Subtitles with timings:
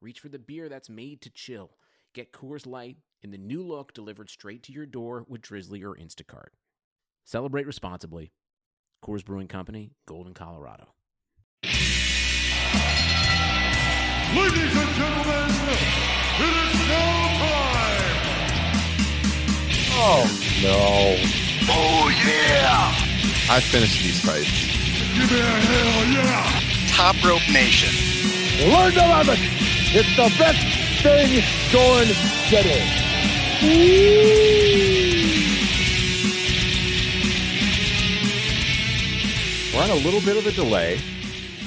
[0.00, 1.72] reach for the beer that's made to chill.
[2.14, 5.94] Get Coors Light in the new look delivered straight to your door with Drizzly or
[5.94, 6.50] Instacart.
[7.24, 8.32] Celebrate responsibly.
[9.04, 10.88] Coors Brewing Company, Golden, Colorado.
[14.34, 15.50] Ladies and gentlemen,
[16.38, 18.18] it is now time.
[20.00, 20.24] Oh
[20.62, 21.16] no.
[21.70, 22.94] Oh yeah!
[23.50, 24.50] I finished these fights.
[25.16, 26.60] Give me a hell yeah!
[26.88, 27.92] Top Rope Nation.
[28.70, 29.67] Learn to love it.
[29.90, 31.42] It's the best thing
[31.72, 32.08] going
[32.50, 32.84] today.
[39.74, 41.00] We're on a little bit of a delay,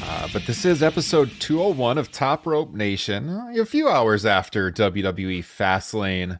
[0.03, 5.39] uh, but this is episode 201 of Top Rope Nation, a few hours after WWE
[5.39, 6.37] Fastlane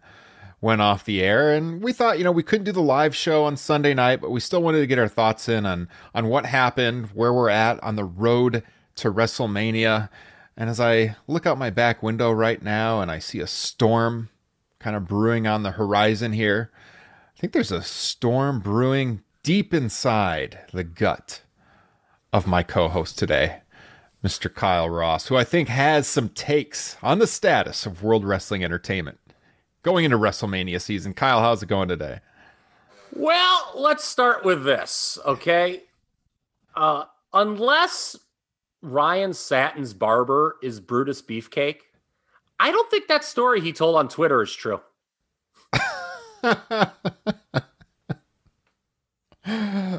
[0.62, 1.52] went off the air.
[1.52, 4.30] And we thought, you know, we couldn't do the live show on Sunday night, but
[4.30, 7.82] we still wanted to get our thoughts in on, on what happened, where we're at
[7.82, 8.62] on the road
[8.98, 10.10] to WrestleMania.
[10.58, 14.30] And as I look out my back window right now and I see a storm
[14.80, 16.72] kind of brewing on the horizon here,
[17.36, 21.42] I think there's a storm brewing deep inside the gut
[22.34, 23.62] of my co host today,
[24.24, 24.54] Mr.
[24.54, 29.20] Kyle Ross, who I think has some takes on the status of World Wrestling Entertainment
[29.84, 31.14] going into WrestleMania season.
[31.14, 32.20] Kyle, how's it going today?
[33.14, 35.84] Well, let's start with this, okay?
[36.76, 38.16] Uh, unless
[38.82, 41.82] Ryan Satin's barber is Brutus Beefcake,
[42.62, 44.80] I don't think that story he told on Twitter is true.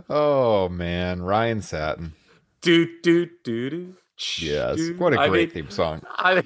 [0.08, 1.22] oh, man.
[1.22, 2.12] Ryan Satin.
[2.60, 3.96] Do do do do.
[4.38, 4.78] Yes.
[4.96, 6.02] What a I great mean, theme song.
[6.10, 6.44] I,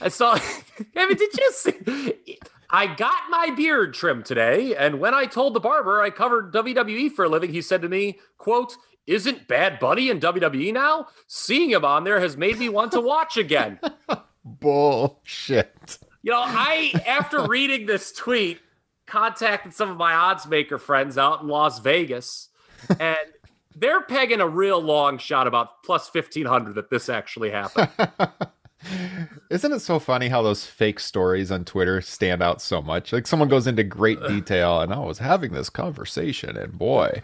[0.00, 0.34] I saw.
[0.96, 2.38] I mean, did you see?
[2.70, 7.10] I got my beard trimmed today, and when I told the barber I covered WWE
[7.10, 8.76] for a living, he said to me, "quote
[9.08, 11.08] Isn't Bad Bunny in WWE now?
[11.26, 13.80] Seeing him on there has made me want to watch again."
[14.44, 15.98] Bullshit.
[16.22, 18.60] You know, I after reading this tweet,
[19.06, 22.50] contacted some of my odds maker friends out in Las Vegas,
[23.00, 23.16] and
[23.74, 27.88] they're pegging a real long shot about plus fifteen hundred that this actually happened.
[29.50, 33.12] Isn't it so funny how those fake stories on Twitter stand out so much?
[33.12, 37.20] Like someone goes into great detail and oh, I was having this conversation and boy.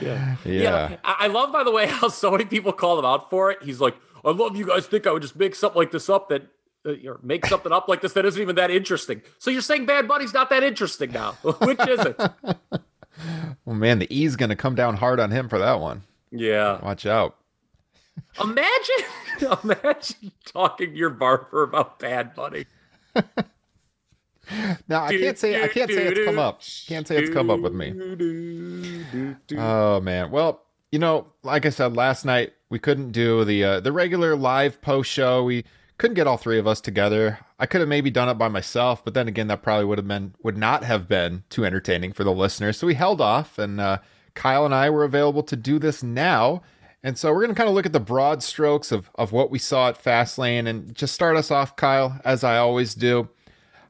[0.00, 0.36] Yeah.
[0.44, 0.96] Yeah.
[1.04, 3.58] I I love, by the way, how so many people call him out for it.
[3.62, 6.28] He's like, I love you guys think I would just make something like this up
[6.30, 6.42] that,
[6.84, 9.22] uh, or make something up like this that isn't even that interesting.
[9.38, 11.32] So you're saying Bad Bunny's not that interesting now?
[11.42, 12.20] Which is it?
[13.64, 16.02] Well, man, the E's going to come down hard on him for that one.
[16.30, 16.80] Yeah.
[16.84, 17.36] Watch out.
[18.40, 22.66] Imagine, imagine talking to your barber about Bad Bunny.
[24.88, 26.62] Now I can't say I can't say it's come up.
[26.86, 27.92] Can't say it's come up with me.
[29.56, 30.30] Oh man.
[30.30, 34.36] Well, you know, like I said last night, we couldn't do the uh, the regular
[34.36, 35.44] live post show.
[35.44, 35.64] We
[35.98, 37.38] couldn't get all three of us together.
[37.58, 40.08] I could have maybe done it by myself, but then again, that probably would have
[40.08, 42.78] been would not have been too entertaining for the listeners.
[42.78, 43.98] So we held off, and uh,
[44.34, 46.62] Kyle and I were available to do this now.
[47.02, 49.50] And so we're going to kind of look at the broad strokes of, of what
[49.50, 53.28] we saw at Fastlane and just start us off, Kyle, as I always do.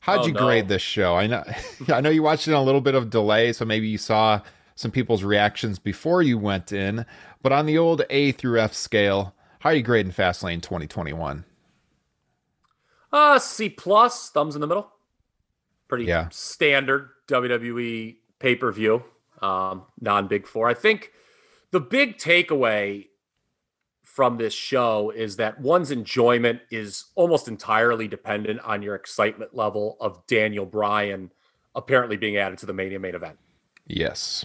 [0.00, 0.40] How'd Oh, you no.
[0.40, 1.16] grade this show?
[1.16, 1.42] I know
[1.88, 4.40] I know you watched it on a little bit of delay, so maybe you saw
[4.74, 7.04] some people's reactions before you went in.
[7.42, 11.44] But on the old A through F scale, how are you grading Fastlane 2021?
[13.12, 14.90] Uh, C plus, thumbs in the middle.
[15.88, 16.28] Pretty Yeah.
[16.30, 19.02] standard WWE pay per view,
[19.40, 20.68] um, non big four.
[20.68, 21.12] I think
[21.70, 23.06] the big takeaway
[24.02, 29.96] from this show is that one's enjoyment is almost entirely dependent on your excitement level
[30.00, 31.30] of Daniel Bryan
[31.74, 33.38] apparently being added to the Mania main event.
[33.86, 34.44] Yes.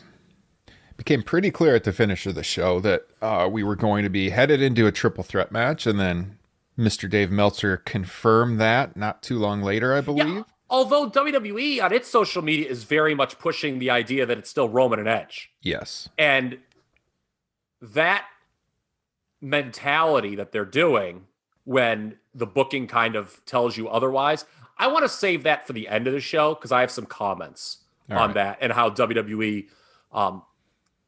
[0.96, 4.10] Became pretty clear at the finish of the show that uh, we were going to
[4.10, 6.38] be headed into a triple threat match, and then
[6.78, 7.10] Mr.
[7.10, 10.28] Dave Meltzer confirmed that not too long later, I believe.
[10.28, 10.44] Yeah.
[10.70, 14.70] Although WWE on its social media is very much pushing the idea that it's still
[14.70, 15.52] Roman and Edge.
[15.62, 16.10] Yes.
[16.18, 16.60] And
[17.84, 18.26] that
[19.42, 21.26] mentality that they're doing
[21.66, 24.46] when the booking kind of tells you otherwise,
[24.78, 27.06] I want to save that for the end of the show because I have some
[27.06, 28.34] comments All on right.
[28.36, 29.68] that and how WWE
[30.12, 30.44] um,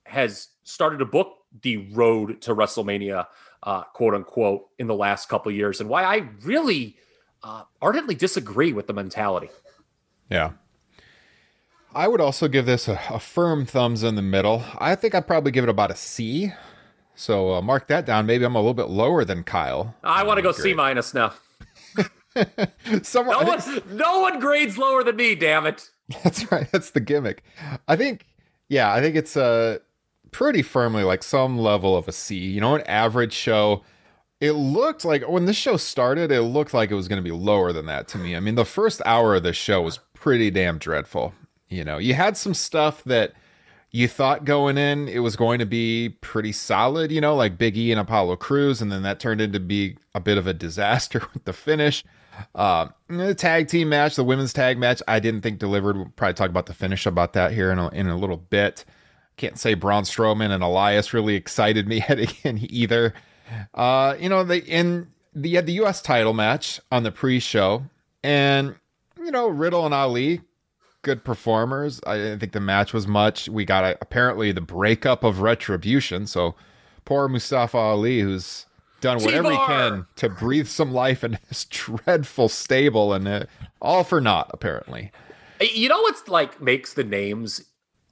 [0.05, 3.25] has started to book the road to WrestleMania,
[3.63, 6.97] uh, quote unquote, in the last couple of years, and why I really
[7.41, 9.49] uh, ardently disagree with the mentality.
[10.29, 10.51] Yeah.
[11.95, 14.63] I would also give this a, a, firm thumbs in the middle.
[14.77, 16.51] I think I'd probably give it about a C.
[17.15, 18.25] So uh, mark that down.
[18.25, 19.95] Maybe I'm a little bit lower than Kyle.
[20.03, 21.33] I want to go C minus now.
[23.01, 25.35] Someone, no, one, no one grades lower than me.
[25.35, 25.89] Damn it.
[26.23, 26.69] That's right.
[26.69, 27.43] That's the gimmick.
[27.87, 28.27] I think.
[28.67, 29.79] Yeah, I think it's a
[30.31, 32.35] pretty firmly like some level of a C.
[32.35, 33.83] You know, an average show.
[34.41, 37.35] It looked like when this show started, it looked like it was going to be
[37.35, 38.35] lower than that to me.
[38.35, 41.33] I mean, the first hour of the show was pretty damn dreadful.
[41.75, 43.33] You know, you had some stuff that
[43.91, 47.77] you thought going in it was going to be pretty solid, you know, like Big
[47.77, 51.25] E and Apollo Crews, and then that turned into be a bit of a disaster
[51.33, 52.03] with the finish.
[52.53, 55.95] Uh, the tag team match, the women's tag match, I didn't think delivered.
[55.95, 58.83] We'll probably talk about the finish about that here in a, in a little bit.
[59.37, 63.13] Can't say Braun Strowman and Elias really excited me heading in either.
[63.73, 66.01] Uh, you know, they in the had the U.S.
[66.01, 67.83] title match on the pre-show,
[68.23, 68.75] and
[69.23, 70.41] you know Riddle and Ali,
[71.05, 72.01] good performers.
[72.05, 73.47] I didn't think the match was much.
[73.47, 76.55] We got a, apparently the breakup of Retribution, so
[77.05, 78.65] poor Mustafa Ali, who's
[79.01, 79.67] done whatever T-bar!
[79.67, 83.45] he can to breathe some life in this dreadful stable, and uh,
[83.81, 85.11] all for naught, apparently.
[85.61, 87.63] You know what's like makes the names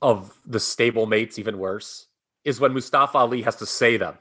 [0.01, 2.07] of the stable mates even worse
[2.45, 4.17] is when Mustafa Ali has to say them.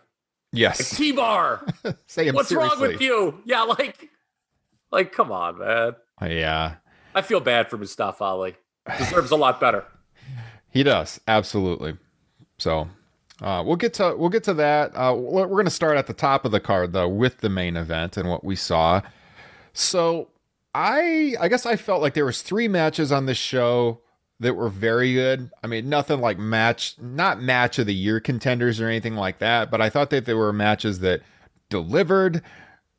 [0.50, 1.66] Yes, like, T-bar.
[2.06, 2.34] say him.
[2.34, 2.78] What's seriously.
[2.78, 3.40] wrong with you?
[3.44, 4.08] Yeah, like,
[4.90, 5.94] like, come on, man.
[6.20, 6.76] Uh, yeah,
[7.14, 8.56] I feel bad for Mustafa Ali.
[8.98, 9.84] Deserves a lot better.
[10.70, 11.96] He does absolutely.
[12.58, 12.88] So
[13.40, 14.92] uh, we'll get to we'll get to that.
[14.94, 17.76] Uh, we're going to start at the top of the card though with the main
[17.76, 19.02] event and what we saw.
[19.72, 20.28] So
[20.74, 24.00] I I guess I felt like there was three matches on this show
[24.40, 25.50] that were very good.
[25.62, 29.70] I mean, nothing like match, not match of the year contenders or anything like that,
[29.70, 31.22] but I thought that there were matches that
[31.68, 32.42] delivered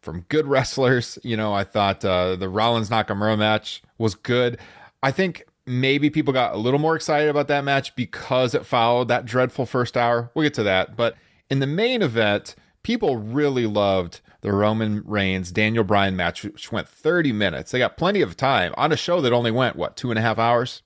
[0.01, 1.19] from good wrestlers.
[1.23, 4.57] You know, I thought uh, the Rollins Nakamura match was good.
[5.01, 9.07] I think maybe people got a little more excited about that match because it followed
[9.07, 10.31] that dreadful first hour.
[10.33, 10.95] We'll get to that.
[10.95, 11.15] But
[11.49, 16.87] in the main event, people really loved the Roman Reigns Daniel Bryan match, which went
[16.87, 17.71] 30 minutes.
[17.71, 20.21] They got plenty of time on a show that only went, what, two and a
[20.21, 20.81] half hours?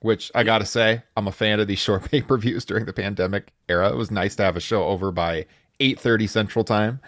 [0.00, 2.92] Which I gotta say, I'm a fan of these short pay per views during the
[2.92, 3.90] pandemic era.
[3.90, 5.46] It was nice to have a show over by
[5.78, 7.00] 8:30 Central Time.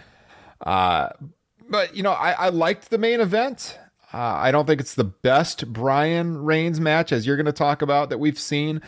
[0.61, 1.09] Uh,
[1.69, 3.79] but you know, I, I liked the main event.
[4.15, 7.83] Uh, I don't think it's the best Bryan Reigns match as you're going to talk
[7.83, 8.81] about that we've seen,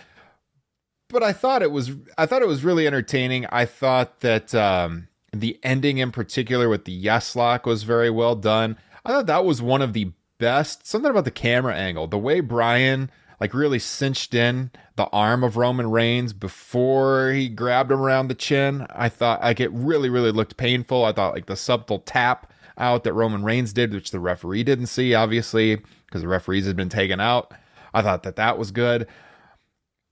[1.08, 3.44] but I thought it was I thought it was really entertaining.
[3.46, 8.36] I thought that um, the ending in particular with the yes lock was very well
[8.36, 8.76] done.
[9.04, 10.86] I thought that was one of the best.
[10.86, 15.56] Something about the camera angle, the way Bryan like really cinched in the arm of
[15.56, 18.86] Roman Reigns before he grabbed him around the chin.
[18.90, 21.04] I thought like it really really looked painful.
[21.04, 24.86] I thought like the subtle tap out that Roman Reigns did, which the referee didn't
[24.86, 25.76] see, obviously,
[26.06, 27.52] because the referees had been taken out.
[27.94, 29.06] I thought that that was good.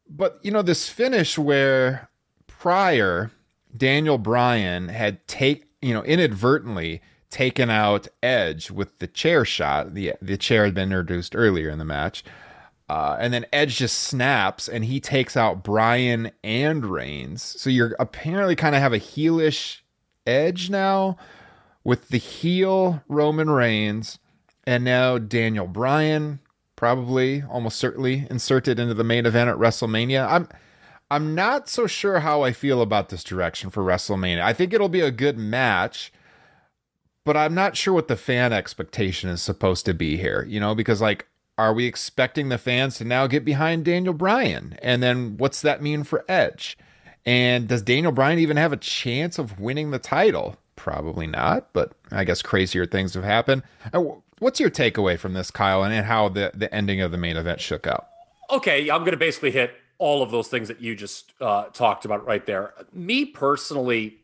[0.09, 2.09] But, you know, this finish where
[2.47, 3.31] prior
[3.77, 9.95] Daniel Bryan had take, you know, inadvertently taken out Edge with the chair shot.
[9.95, 12.25] The the chair had been introduced earlier in the match.
[12.89, 17.43] Uh, and then Edge just snaps and he takes out Bryan and Reigns.
[17.43, 19.81] So you're apparently kind of have a heelish
[20.27, 21.17] Edge now
[21.85, 24.19] with the heel Roman Reigns
[24.67, 26.41] and now Daniel Bryan
[26.77, 30.27] probably almost certainly inserted into the main event at WrestleMania.
[30.29, 30.49] I'm
[31.11, 34.41] I'm not so sure how I feel about this direction for WrestleMania.
[34.41, 36.13] I think it'll be a good match,
[37.25, 40.75] but I'm not sure what the fan expectation is supposed to be here, you know,
[40.75, 44.77] because like are we expecting the fans to now get behind Daniel Bryan?
[44.82, 46.77] And then what's that mean for Edge?
[47.25, 50.56] And does Daniel Bryan even have a chance of winning the title?
[50.77, 53.63] Probably not, but I guess crazier things have happened.
[53.93, 54.03] Uh,
[54.39, 57.61] what's your takeaway from this, Kyle, and how the, the ending of the main event
[57.61, 58.09] shook out?
[58.51, 62.05] Okay, I'm going to basically hit all of those things that you just uh, talked
[62.05, 62.75] about right there.
[62.93, 64.19] Me personally,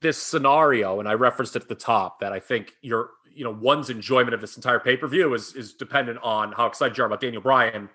[0.00, 3.52] this scenario, and I referenced it at the top, that I think your you know
[3.52, 7.04] one's enjoyment of this entire pay per view is is dependent on how excited you
[7.04, 7.88] are about Daniel Bryan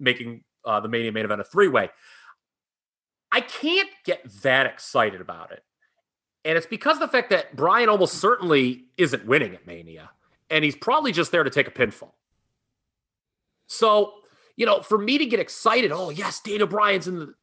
[0.00, 1.90] making uh, the main event a three way.
[3.30, 5.62] I can't get that excited about it
[6.44, 10.10] and it's because of the fact that Bryan almost certainly isn't winning at Mania.
[10.50, 12.12] And he's probably just there to take a pinfall.
[13.66, 14.14] So,
[14.56, 17.34] you know, for me to get excited, oh, yes, Dana Bryan's in the,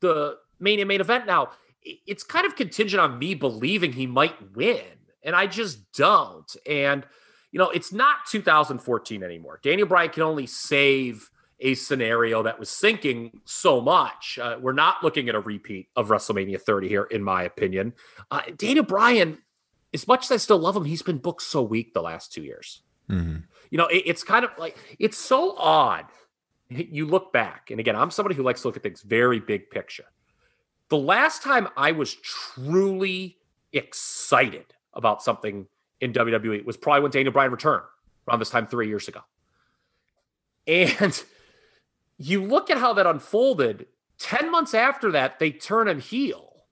[0.00, 1.50] the Mania main event now,
[1.82, 4.84] it's kind of contingent on me believing he might win.
[5.22, 6.54] And I just don't.
[6.68, 7.04] And,
[7.50, 9.58] you know, it's not 2014 anymore.
[9.62, 11.30] Daniel Bryan can only save
[11.60, 14.38] a scenario that was sinking so much.
[14.40, 17.94] Uh, we're not looking at a repeat of WrestleMania 30 here, in my opinion.
[18.30, 19.38] Uh, Daniel Bryan,
[19.92, 22.42] as much as I still love him, he's been booked so weak the last two
[22.42, 22.82] years.
[23.10, 23.44] Mhm.
[23.70, 26.06] You know, it, it's kind of like it's so odd.
[26.70, 29.70] You look back, and again, I'm somebody who likes to look at things very big
[29.70, 30.04] picture.
[30.90, 33.38] The last time I was truly
[33.72, 35.66] excited about something
[36.00, 37.84] in WWE was probably when Daniel Bryan returned
[38.28, 39.20] around this time three years ago.
[40.66, 41.22] And
[42.18, 43.86] you look at how that unfolded.
[44.18, 46.64] 10 months after that, they turn him heel.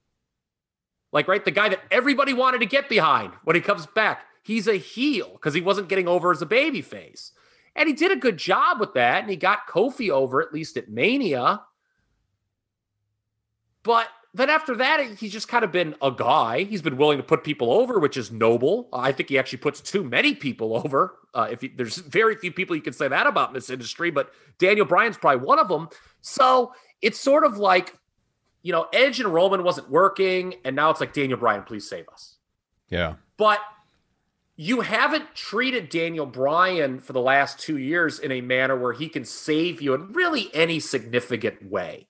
[1.12, 4.66] Like, right, the guy that everybody wanted to get behind when he comes back, he's
[4.66, 7.32] a heel because he wasn't getting over as a baby face.
[7.76, 9.22] And he did a good job with that.
[9.22, 11.62] And he got Kofi over, at least at Mania.
[13.82, 16.64] But then after that, he's just kind of been a guy.
[16.64, 18.88] He's been willing to put people over, which is noble.
[18.92, 21.16] I think he actually puts too many people over.
[21.32, 24.10] Uh, if he, there's very few people you can say that about in this industry,
[24.10, 25.88] but Daniel Bryan's probably one of them.
[26.20, 27.96] So it's sort of like,
[28.62, 32.06] you know, Edge and Roman wasn't working, and now it's like Daniel Bryan, please save
[32.10, 32.36] us.
[32.90, 33.14] Yeah.
[33.38, 33.60] But
[34.56, 39.08] you haven't treated Daniel Bryan for the last two years in a manner where he
[39.08, 42.06] can save you in really any significant way.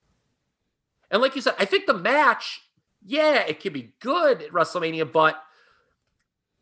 [1.11, 2.63] And like you said, I think the match,
[3.05, 5.41] yeah, it can be good at WrestleMania, but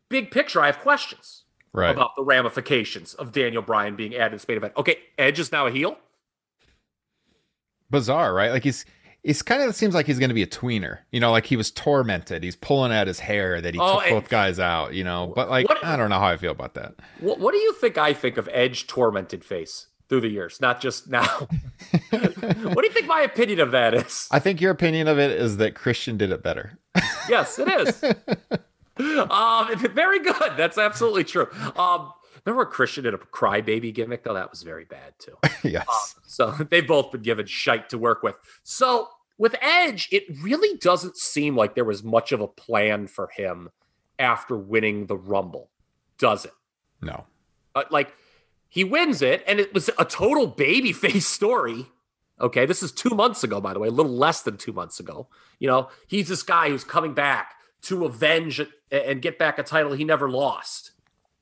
[0.08, 1.90] big picture, I have questions Right.
[1.90, 4.74] about the ramifications of Daniel Bryan being added to the main event.
[4.76, 5.98] Okay, Edge is now a heel.
[7.90, 8.50] Bizarre, right?
[8.50, 8.84] Like he's
[9.22, 10.98] it's kind of seems like he's going to be a tweener.
[11.10, 12.42] You know, like he was tormented.
[12.44, 15.32] He's pulling at his hair that he Oh, took both guys out, you know.
[15.34, 16.94] But like What- I don't know how I feel about that.
[17.20, 20.80] What, what do you think I think of Edge tormented face through the years, not
[20.80, 21.24] just now?
[22.10, 24.28] what do you think my opinion of that is?
[24.30, 26.78] I think your opinion of it is that Christian did it better.
[27.26, 28.04] Yes, it is.
[29.30, 30.52] um, very good.
[30.58, 31.48] That's absolutely true.
[31.74, 32.12] Um,
[32.44, 34.24] remember Christian did a crybaby gimmick?
[34.24, 35.32] Though that was very bad too.
[35.68, 36.16] yes.
[36.26, 38.36] So they've both been given shite to work with.
[38.62, 39.08] So
[39.38, 43.70] with Edge, it really doesn't seem like there was much of a plan for him
[44.18, 45.70] after winning the Rumble,
[46.18, 46.52] does it?
[47.00, 47.24] No.
[47.74, 48.12] Uh, like
[48.74, 51.86] he wins it, and it was a total babyface story.
[52.40, 54.98] Okay, this is two months ago, by the way, a little less than two months
[54.98, 55.28] ago.
[55.60, 59.92] You know, he's this guy who's coming back to avenge and get back a title
[59.92, 60.90] he never lost.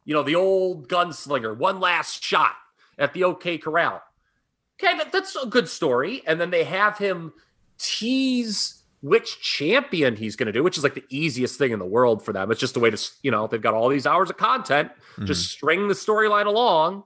[0.04, 2.52] You know, the old gunslinger, one last shot
[2.98, 4.02] at the OK Corral.
[4.78, 6.22] Okay, that, that's a good story.
[6.26, 7.32] And then they have him
[7.78, 11.86] tease which champion he's going to do, which is like the easiest thing in the
[11.86, 12.50] world for them.
[12.50, 14.90] It's just a way to, you know, they've got all these hours of content,
[15.24, 15.56] just mm-hmm.
[15.56, 17.04] string the storyline along.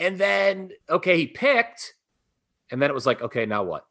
[0.00, 1.94] And then, okay, he picked.
[2.72, 3.84] And then it was like, okay, now what?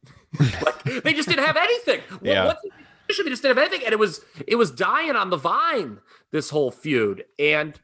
[0.40, 2.00] like they just didn't have anything.
[2.10, 2.46] What- Yeah.
[2.46, 2.70] what's the
[3.10, 3.22] issue?
[3.24, 5.98] They just didn't have anything, and it was it was dying on the vine.
[6.30, 7.78] This whole feud, and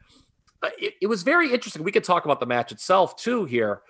[0.62, 1.83] uh, it, it was very interesting.
[1.83, 3.81] We could talk about the match itself too here.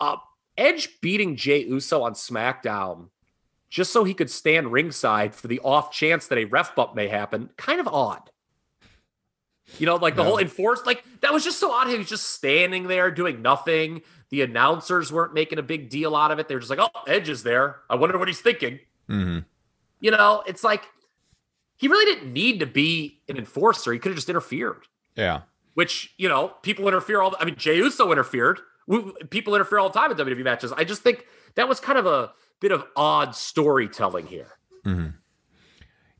[0.00, 0.16] Uh,
[0.58, 3.08] Edge beating Jey Uso on SmackDown
[3.70, 7.06] just so he could stand ringside for the off chance that a ref bump may
[7.06, 7.48] happen.
[7.56, 8.28] Kind of odd.
[9.78, 10.28] You know, like the Yeah.
[10.28, 11.88] whole enforced, like that was just so odd.
[11.88, 14.02] He was just standing there doing nothing.
[14.30, 16.48] The announcers weren't making a big deal out of it.
[16.48, 17.76] They're just like, oh, Edge is there.
[17.88, 18.78] I wonder what he's thinking.
[19.08, 19.38] hmm
[20.00, 20.84] You know, it's like
[21.76, 23.92] he really didn't need to be an enforcer.
[23.92, 24.86] He could have just interfered,
[25.16, 25.42] Yeah.
[25.74, 28.60] which, you know, people interfere all the I mean, Jey Uso interfered.
[28.86, 30.72] We- People interfere all the time in WWE matches.
[30.72, 34.48] I just think that was kind of a bit of odd storytelling here.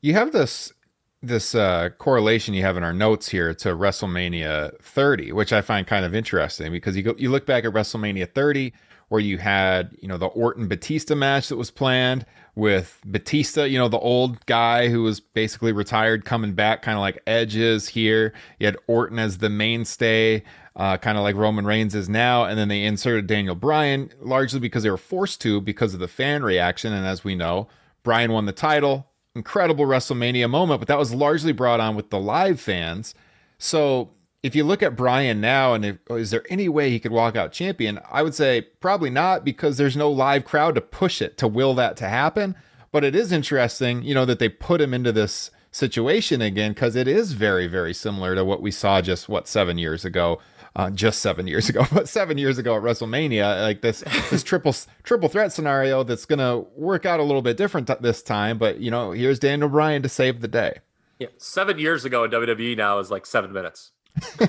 [0.01, 0.73] You have this
[1.21, 5.85] this uh, correlation you have in our notes here to WrestleMania 30, which I find
[5.85, 8.73] kind of interesting because you go you look back at WrestleMania 30
[9.09, 12.25] where you had you know the Orton Batista match that was planned
[12.55, 17.01] with Batista, you know the old guy who was basically retired coming back, kind of
[17.01, 18.33] like Edge is here.
[18.59, 20.43] You had Orton as the mainstay.
[20.73, 24.61] Uh, kind of like Roman Reigns is now, and then they inserted Daniel Bryan largely
[24.61, 26.93] because they were forced to because of the fan reaction.
[26.93, 27.67] And as we know,
[28.03, 32.19] Bryan won the title, incredible WrestleMania moment, but that was largely brought on with the
[32.19, 33.15] live fans.
[33.57, 34.11] So
[34.43, 37.35] if you look at Bryan now, and if, is there any way he could walk
[37.35, 37.99] out champion?
[38.09, 41.73] I would say probably not because there's no live crowd to push it to will
[41.75, 42.55] that to happen.
[42.91, 46.95] But it is interesting, you know, that they put him into this situation again because
[46.95, 50.39] it is very, very similar to what we saw just what seven years ago.
[50.73, 54.73] Uh, just seven years ago, but seven years ago at WrestleMania, like this this triple
[55.03, 58.57] triple threat scenario that's gonna work out a little bit different t- this time.
[58.57, 60.79] But you know, here's Daniel Bryan to save the day.
[61.19, 61.27] Yeah.
[61.37, 63.91] Seven years ago in WWE now is like seven minutes.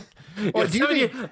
[0.54, 1.28] Well, Yeah, do you think- years-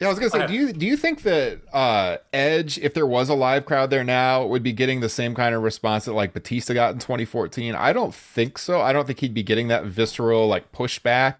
[0.00, 3.06] Yeah, I was gonna say, do you do you think that uh, Edge, if there
[3.06, 6.12] was a live crowd there now, would be getting the same kind of response that
[6.14, 7.74] like Batista got in 2014?
[7.76, 8.80] I don't think so.
[8.80, 11.36] I don't think he'd be getting that visceral like pushback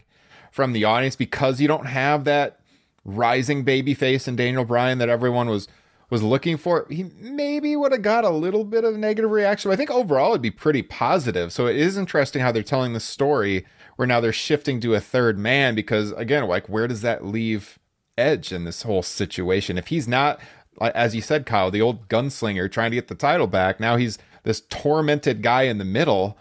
[0.52, 2.60] from the audience because you don't have that
[3.04, 5.68] rising baby face in Daniel Bryan that everyone was
[6.12, 6.86] was looking for.
[6.90, 9.70] He maybe would have got a little bit of negative reaction.
[9.70, 11.54] But I think overall it'd be pretty positive.
[11.54, 13.64] So it is interesting how they're telling the story
[13.96, 17.78] where now they're shifting to a third man because again, like where does that leave
[18.18, 19.78] Edge in this whole situation?
[19.78, 20.38] If he's not,
[20.80, 24.18] as you said, Kyle, the old gunslinger trying to get the title back, now he's
[24.42, 26.36] this tormented guy in the middle.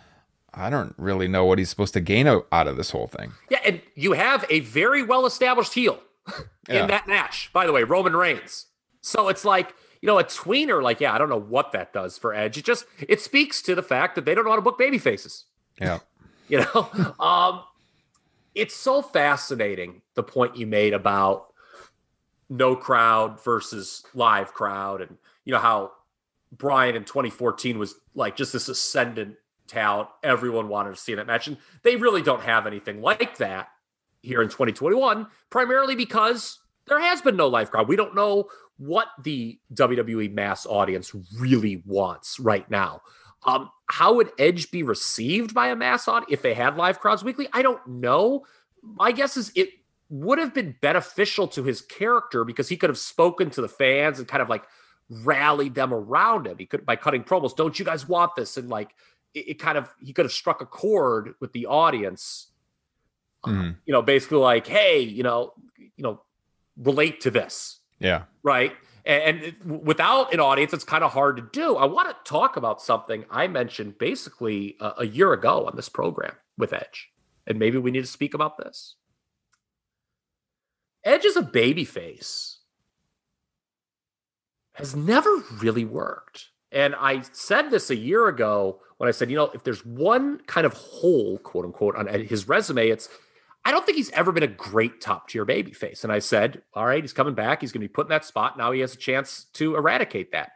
[0.54, 3.32] I don't really know what he's supposed to gain out of this whole thing.
[3.50, 6.02] Yeah, and you have a very well established heel
[6.70, 8.68] in that match, by the way, Roman Reigns.
[9.02, 12.18] So it's like, you know, a tweener, like, yeah, I don't know what that does
[12.18, 12.58] for Edge.
[12.58, 14.98] It just it speaks to the fact that they don't know how to book baby
[14.98, 15.46] faces.
[15.80, 16.00] Yeah.
[16.48, 17.14] You know?
[17.18, 17.64] um
[18.56, 21.54] it's so fascinating the point you made about
[22.50, 25.92] no crowd versus live crowd and you know how
[26.52, 29.38] Bryan in 2014 was like just this ascendant
[29.68, 30.10] talent.
[30.24, 31.48] Everyone wanted to see that match.
[31.48, 33.70] And they really don't have anything like that
[34.22, 37.88] here in 2021, primarily because there has been no live crowd.
[37.88, 43.02] We don't know what the WWE mass audience really wants right now.
[43.44, 47.24] Um, how would Edge be received by a mass audience if they had live crowds
[47.24, 47.48] weekly?
[47.54, 48.46] I don't know.
[48.82, 49.70] My guess is it
[50.10, 54.20] would have been beneficial to his character because he could have spoken to the fans
[54.20, 54.64] and kind of like
[55.10, 56.58] rallied them around him.
[56.58, 57.56] He could by cutting promos.
[57.56, 58.58] Don't you guys want this?
[58.58, 58.96] And like
[59.34, 62.48] it, it kind of he could have struck a chord with the audience.
[63.46, 63.78] Mhm.
[63.86, 66.22] You know, basically like, hey, you know, you know,
[66.78, 68.24] relate to this Yeah.
[68.44, 68.76] right?
[69.06, 71.76] And, and without an audience, it's kind of hard to do.
[71.76, 75.90] I want to talk about something I mentioned basically a, a year ago on this
[75.90, 77.10] program with Edge,
[77.48, 78.96] and maybe we need to speak about this.
[81.04, 82.60] Edge is a baby face
[84.76, 85.30] has never
[85.62, 86.50] really worked.
[86.72, 90.40] And I said this a year ago when I said, you know, if there's one
[90.48, 93.10] kind of hole, quote unquote, on his resume, it's
[93.64, 96.04] I don't think he's ever been a great top tier baby face.
[96.04, 97.62] And I said, all right, he's coming back.
[97.62, 98.58] He's going to be put in that spot.
[98.58, 100.54] Now he has a chance to eradicate that.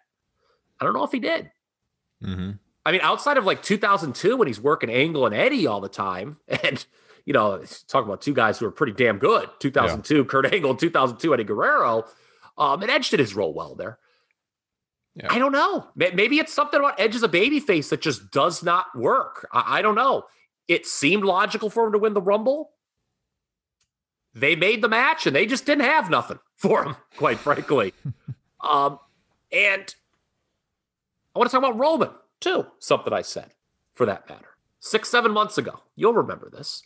[0.79, 1.51] I don't know if he did.
[2.21, 2.51] hmm
[2.87, 6.37] I mean, outside of like 2002 when he's working Angle and Eddie all the time,
[6.47, 6.85] and
[7.25, 9.49] you know, talk about two guys who are pretty damn good.
[9.59, 12.05] 2002 Kurt Angle, 2002 Eddie Guerrero,
[12.57, 13.97] um, and Edge did his role well there.
[15.15, 15.27] Yeah.
[15.29, 15.87] I don't know.
[15.95, 19.47] Maybe it's something about Edge as a baby face that just does not work.
[19.51, 20.25] I, I don't know.
[20.67, 22.71] It seemed logical for him to win the Rumble.
[24.35, 27.93] They made the match and they just didn't have nothing for him, quite frankly.
[28.61, 28.99] um,
[29.51, 29.95] and
[31.33, 32.67] I want to talk about Roman too.
[32.79, 33.51] Something I said,
[33.93, 35.79] for that matter, six seven months ago.
[35.95, 36.83] You'll remember this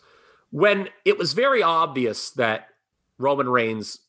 [0.51, 2.67] when it was very obvious that
[3.17, 3.99] Roman Reigns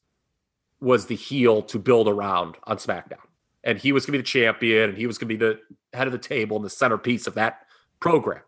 [0.80, 3.18] was the heel to build around on SmackDown,
[3.64, 5.60] and he was going to be the champion, and he was going to be the
[5.92, 7.60] head of the table and the centerpiece of that
[8.00, 8.42] program.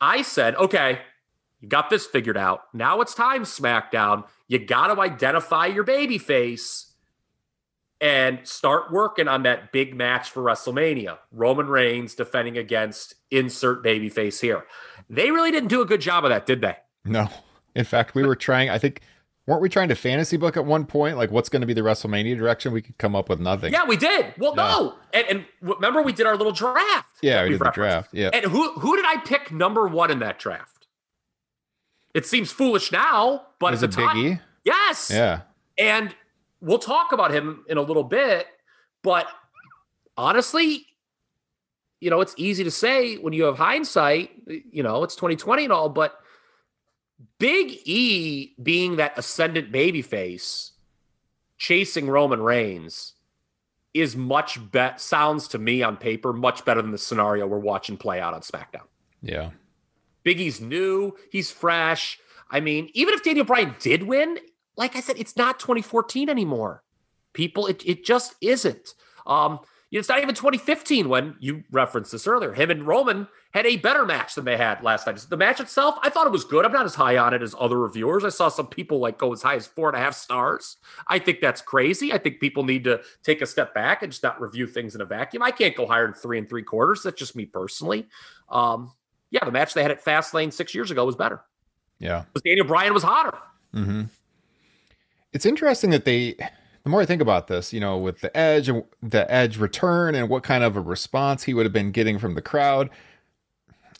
[0.00, 1.00] I said, okay,
[1.60, 2.62] you got this figured out.
[2.74, 4.24] Now it's time, SmackDown.
[4.48, 6.92] You got to identify your baby face
[8.00, 11.18] and start working on that big match for WrestleMania.
[11.32, 14.66] Roman Reigns defending against insert babyface here.
[15.08, 16.76] They really didn't do a good job of that, did they?
[17.04, 17.28] No.
[17.74, 19.00] In fact, we were trying, I think,
[19.46, 21.16] weren't we trying to fantasy book at one point?
[21.16, 22.72] Like, what's going to be the WrestleMania direction?
[22.72, 23.72] We could come up with nothing.
[23.72, 24.34] Yeah, we did.
[24.36, 24.94] Well, no.
[25.14, 27.08] And, and remember, we did our little draft.
[27.22, 28.12] Yeah, we did the draft.
[28.12, 28.30] Yeah.
[28.32, 30.75] And who who did I pick number one in that draft?
[32.16, 34.40] It seems foolish now, but Was at the time, E?
[34.64, 35.10] yes.
[35.12, 35.42] Yeah.
[35.76, 36.14] And
[36.62, 38.46] we'll talk about him in a little bit,
[39.02, 39.26] but
[40.16, 40.86] honestly,
[42.00, 45.72] you know, it's easy to say when you have hindsight, you know, it's 2020 and
[45.72, 46.18] all, but
[47.38, 50.70] Big E being that ascendant babyface
[51.58, 53.12] chasing Roman Reigns
[53.92, 57.98] is much bet sounds to me on paper much better than the scenario we're watching
[57.98, 58.86] play out on SmackDown.
[59.20, 59.50] Yeah.
[60.26, 62.18] Big E's new, he's fresh.
[62.50, 64.40] I mean, even if Daniel Bryan did win,
[64.76, 66.82] like I said, it's not 2014 anymore.
[67.32, 68.94] People, it, it just isn't.
[69.24, 69.60] Um,
[69.92, 72.52] it's not even 2015 when you referenced this earlier.
[72.52, 75.24] Him and Roman had a better match than they had last night.
[75.28, 76.64] The match itself, I thought it was good.
[76.64, 78.24] I'm not as high on it as other reviewers.
[78.24, 80.78] I saw some people like go as high as four and a half stars.
[81.06, 82.12] I think that's crazy.
[82.12, 85.02] I think people need to take a step back and just not review things in
[85.02, 85.44] a vacuum.
[85.44, 87.04] I can't go higher than three and three quarters.
[87.04, 88.08] That's just me personally.
[88.48, 88.90] Um,
[89.36, 91.42] yeah, the match they had at Fastlane six years ago was better.
[91.98, 92.24] Yeah.
[92.32, 93.36] Because Daniel Bryan was hotter.
[93.72, 94.04] hmm
[95.34, 96.36] It's interesting that they,
[96.84, 100.14] the more I think about this, you know, with the Edge and the Edge return
[100.14, 102.88] and what kind of a response he would have been getting from the crowd.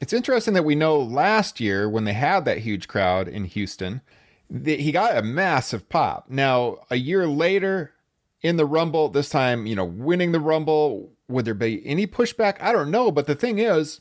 [0.01, 4.01] It's interesting that we know last year when they had that huge crowd in Houston,
[4.49, 6.27] that he got a massive pop.
[6.31, 7.92] Now, a year later
[8.40, 12.57] in the Rumble, this time, you know, winning the Rumble, would there be any pushback?
[12.61, 13.11] I don't know.
[13.11, 14.01] But the thing is,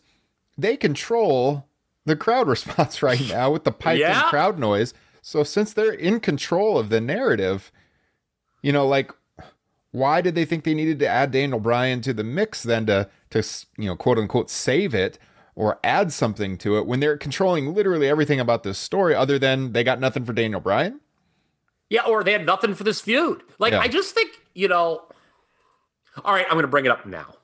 [0.57, 1.67] they control
[2.05, 4.21] the crowd response right now with the pipe Yeah.
[4.21, 4.93] and crowd noise.
[5.21, 7.71] So since they're in control of the narrative,
[8.61, 9.11] you know, like
[9.91, 13.09] why did they think they needed to add Daniel Bryan to the mix then to
[13.31, 13.43] to
[13.77, 15.17] you know quote unquote save it?
[15.57, 19.71] or add something to it when they're controlling literally everything about this story other than
[19.71, 20.99] they got nothing for Daniel Bryan?
[21.89, 23.41] Yeah, or they had nothing for this feud.
[23.57, 23.79] Like, Yeah.
[23.79, 25.07] I just think, you know,
[26.25, 27.35] all right, I'm going to bring it up now.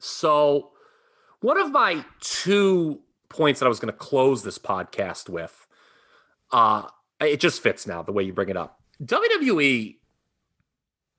[0.00, 0.71] So,
[1.42, 5.66] one of my two points that I was going to close this podcast with,
[6.52, 6.86] uh,
[7.20, 8.80] it just fits now the way you bring it up.
[9.04, 9.96] WWE,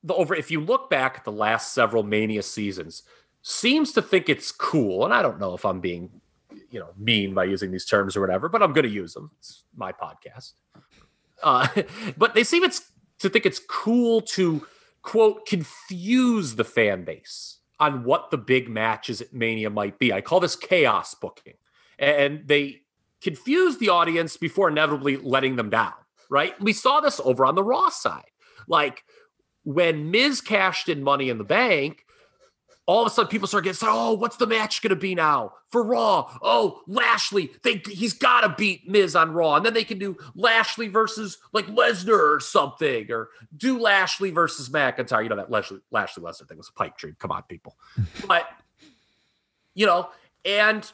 [0.04, 3.04] the over, if you look back at the last several Mania seasons,
[3.42, 6.10] seems to think it's cool, and I don't know if I'm being,
[6.72, 9.32] you know, mean by using these terms or whatever, but I'm going to use them.
[9.40, 10.54] It's my podcast.
[11.42, 11.68] Uh,
[12.18, 14.66] but they seem it's to think it's cool to
[15.02, 20.13] quote confuse the fan base on what the big matches at Mania might be.
[20.13, 21.56] I call this chaos booking,
[22.00, 22.82] and they
[23.22, 25.93] confuse the audience before inevitably letting them down.
[26.30, 26.60] Right?
[26.62, 28.32] We saw this over on the Raw side,
[28.67, 29.04] like
[29.63, 32.06] when Miz cashed in Money in the Bank
[32.86, 35.15] all of a sudden people start getting said, oh, what's the match going to be
[35.15, 36.30] now for Raw?
[36.41, 40.17] Oh, Lashley, they he's got to beat Miz on Raw, and then they can do
[40.36, 45.24] Lashley versus like Lesnar or something, or do Lashley versus McIntyre.
[45.24, 47.15] You know that Lashley Lashley Lesnar thing was a pipe dream.
[47.19, 47.78] Come on, people,
[48.28, 48.48] but
[49.74, 50.10] you know,
[50.43, 50.91] and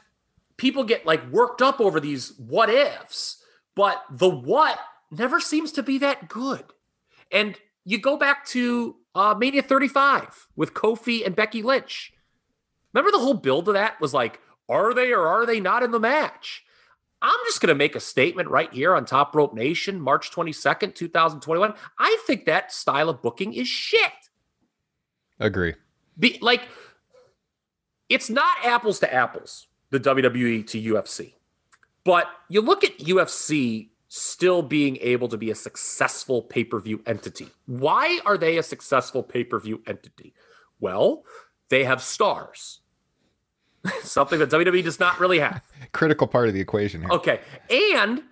[0.56, 3.42] people get like worked up over these what ifs,
[3.74, 4.78] but the what
[5.10, 6.64] never seems to be that good,
[7.32, 12.12] and you go back to uh, Mania 35 with Kofi and Becky Lynch.
[12.92, 15.90] Remember the whole build of that was like, are they or are they not in
[15.90, 16.64] the match?
[17.22, 20.94] I'm just going to make a statement right here on Top Rope Nation, March 22nd,
[20.94, 21.74] 2021.
[21.98, 24.12] I think that style of booking is shit.
[25.38, 25.74] Agree.
[26.18, 26.62] Be, like,
[28.08, 31.34] it's not apples to apples, the WWE to UFC.
[32.04, 37.00] But you look at UFC still being able to be a successful pay per view
[37.06, 37.48] entity.
[37.66, 40.34] Why are they a successful pay per view entity?
[40.80, 41.24] Well,
[41.68, 42.80] they have stars,
[44.02, 45.62] something that WWE does not really have.
[45.92, 47.10] Critical part of the equation here.
[47.10, 47.40] Okay.
[47.70, 48.24] And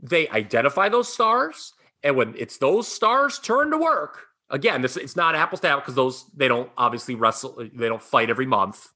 [0.00, 1.72] they identify those stars.
[2.02, 4.18] And when it's those stars turn to work,
[4.50, 8.02] again, this it's not apples to apples because those they don't obviously wrestle, they don't
[8.02, 8.86] fight every month.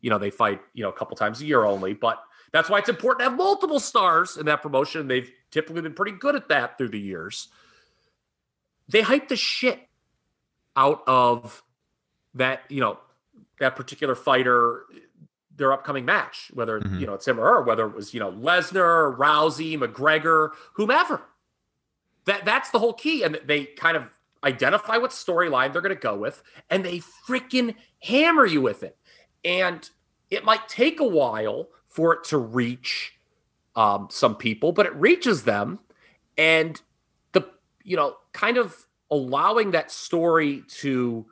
[0.00, 2.78] You know, they fight, you know, a couple times a year only, but that's why
[2.78, 5.08] it's important to have multiple stars in that promotion.
[5.08, 7.48] They've typically been pretty good at that through the years.
[8.88, 9.80] They hype the shit
[10.76, 11.62] out of
[12.34, 12.98] that, you know,
[13.58, 14.84] that particular fighter,
[15.56, 17.00] their upcoming match, whether, Mhm.
[17.00, 21.22] you know, it's him or her, whether it was, you know, Lesnar, Rousey, McGregor, whomever.
[22.24, 23.22] That that's the whole key.
[23.22, 24.04] And they kind of
[24.44, 28.98] identify what storyline they're going to go with, and they freaking hammer you with it.
[29.44, 29.88] And
[30.30, 33.12] it might take a while for it to reach
[33.76, 35.78] um, some people, but it reaches them,
[36.36, 36.80] and
[37.32, 37.46] the
[37.84, 41.26] you know kind of allowing that story to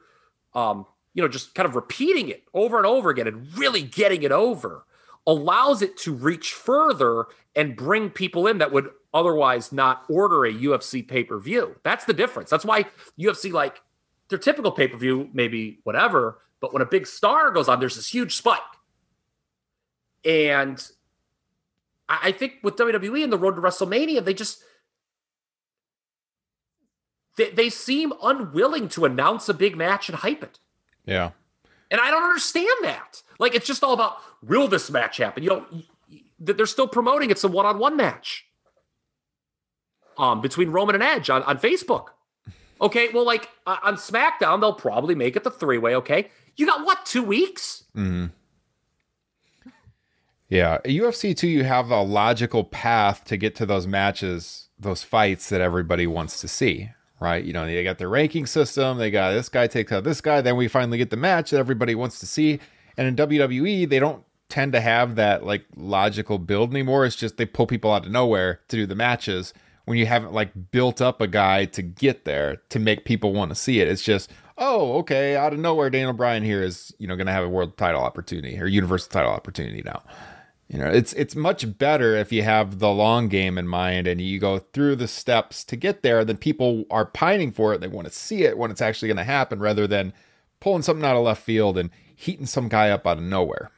[0.55, 4.23] um, you know just kind of repeating it over and over again and really getting
[4.23, 4.85] it over
[5.27, 10.53] allows it to reach further and bring people in that would otherwise not order a
[10.53, 11.77] UFC pay per view.
[11.83, 12.51] That's the difference.
[12.51, 12.87] That's why
[13.19, 13.81] UFC like
[14.29, 17.97] their typical pay per view maybe whatever, but when a big star goes on, there's
[17.97, 18.61] this huge spike.
[20.25, 20.83] And
[22.09, 24.63] I think with WWE and the road to WrestleMania, they just
[27.37, 30.59] they, they seem unwilling to announce a big match and hype it.
[31.07, 31.31] Yeah.
[31.91, 33.23] And I don't understand that.
[33.39, 35.43] Like it's just all about will this match happen?
[35.43, 35.67] You know,
[36.39, 38.47] they're still promoting it's a one-on-one match.
[40.19, 42.09] Um, between Roman and Edge on, on Facebook.
[42.81, 45.95] Okay, well, like uh, on SmackDown, they'll probably make it the three-way.
[45.97, 47.85] Okay, you got what two weeks?
[47.95, 48.27] hmm
[50.51, 51.47] Yeah, UFC too.
[51.47, 56.41] You have a logical path to get to those matches, those fights that everybody wants
[56.41, 57.43] to see, right?
[57.45, 58.99] You know, they got their ranking system.
[58.99, 60.41] They got this guy takes out this guy.
[60.41, 62.59] Then we finally get the match that everybody wants to see.
[62.97, 67.07] And in WWE, they don't tend to have that like logical build anymore.
[67.07, 70.33] It's just they pull people out of nowhere to do the matches when you haven't
[70.33, 73.87] like built up a guy to get there to make people want to see it.
[73.87, 77.45] It's just, oh, okay, out of nowhere, Daniel Bryan here is, you know, gonna have
[77.45, 80.03] a world title opportunity or universal title opportunity now.
[80.71, 84.21] You know, it's it's much better if you have the long game in mind and
[84.21, 86.25] you go through the steps to get there.
[86.25, 87.81] Then people are pining for it.
[87.81, 90.13] They want to see it when it's actually going to happen, rather than
[90.61, 93.73] pulling something out of left field and heating some guy up out of nowhere.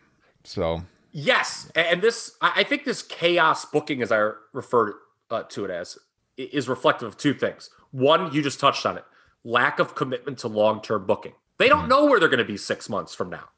[0.44, 4.94] So Yes, and this I think this chaos booking, as I refer
[5.30, 5.98] uh, to it as,
[6.36, 7.70] is reflective of two things.
[7.90, 9.04] One, you just touched on it:
[9.44, 11.32] lack of commitment to long-term booking.
[11.58, 13.48] They don't know where they're going to be six months from now.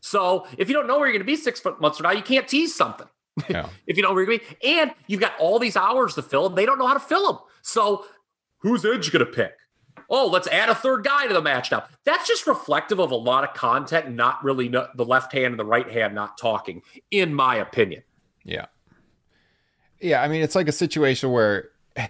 [0.00, 2.22] So if you don't know where you're going to be six months from now, you
[2.22, 3.06] can't tease something.
[3.48, 5.76] yeah, if you don't know where you're going to be, and you've got all these
[5.76, 7.42] hours to fill, and they don't know how to fill them.
[7.62, 8.06] So
[8.58, 9.52] who's Edge going to pick?
[10.10, 11.84] oh, let's add a third guy to the match now.
[12.04, 15.58] That's just reflective of a lot of content, not really no, the left hand and
[15.58, 18.02] the right hand not talking, in my opinion.
[18.44, 18.66] Yeah.
[20.00, 21.70] Yeah, I mean, it's like a situation where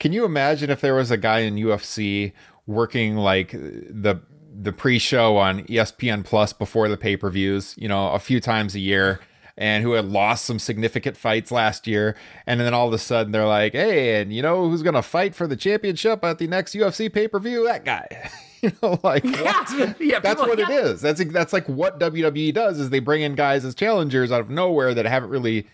[0.00, 2.32] can you imagine if there was a guy in UFC
[2.66, 4.22] working like the
[4.62, 9.20] the pre-show on ESPN Plus before the pay-per-views, you know, a few times a year
[9.56, 13.32] and who had lost some significant fights last year and then all of a sudden
[13.32, 16.46] they're like, "Hey, and you know who's going to fight for the championship at the
[16.46, 17.64] next UFC pay-per-view?
[17.64, 18.30] That guy."
[18.62, 19.72] you know, like what?
[19.72, 20.80] Yeah, yeah, that's people- what it yeah.
[20.80, 21.00] is.
[21.00, 24.48] That's that's like what WWE does is they bring in guys as challengers out of
[24.48, 25.66] nowhere that haven't really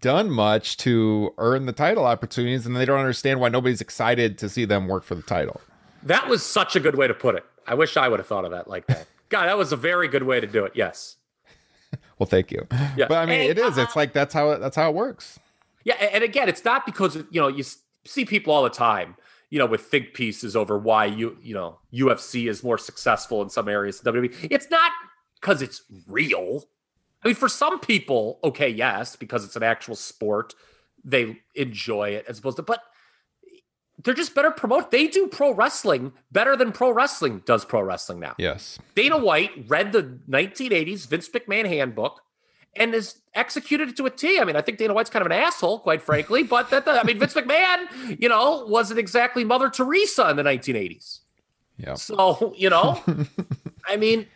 [0.00, 4.48] done much to earn the title opportunities, and they don't understand why nobody's excited to
[4.48, 5.60] see them work for the title.
[6.02, 7.44] That was such a good way to put it.
[7.66, 9.06] I wish I would have thought of that like that.
[9.28, 10.72] God, that was a very good way to do it.
[10.74, 11.16] Yes.
[12.18, 12.66] Well, thank you.
[12.96, 13.06] Yeah.
[13.08, 13.76] But I mean, Hey, it is.
[13.76, 13.92] It's uh-huh.
[13.96, 15.38] like that's how it, that's how it works.
[15.84, 17.64] Yeah, and again, it's not because you know you
[18.04, 19.16] see people all the time,
[19.50, 23.48] you know, with think pieces over why you you know UFC is more successful in
[23.48, 24.48] some areas than WWE.
[24.50, 24.92] It's not
[25.40, 26.64] because it's real.
[27.22, 30.54] I mean, for some people, okay, yes, because it's an actual sport,
[31.04, 32.82] they enjoy it as opposed to, but
[34.04, 34.90] they're just better promote.
[34.90, 38.34] They do pro wrestling better than pro wrestling does pro wrestling now.
[38.38, 38.78] Yes.
[38.94, 42.20] Dana White read the 1980s Vince McMahon handbook
[42.74, 44.38] and has executed it to a T.
[44.38, 47.02] I mean, I think Dana White's kind of an asshole, quite frankly, but that I
[47.04, 51.20] mean, Vince McMahon, you know, wasn't exactly Mother Teresa in the 1980s.
[51.78, 51.94] Yeah.
[51.94, 53.02] So, you know,
[53.86, 54.26] I mean,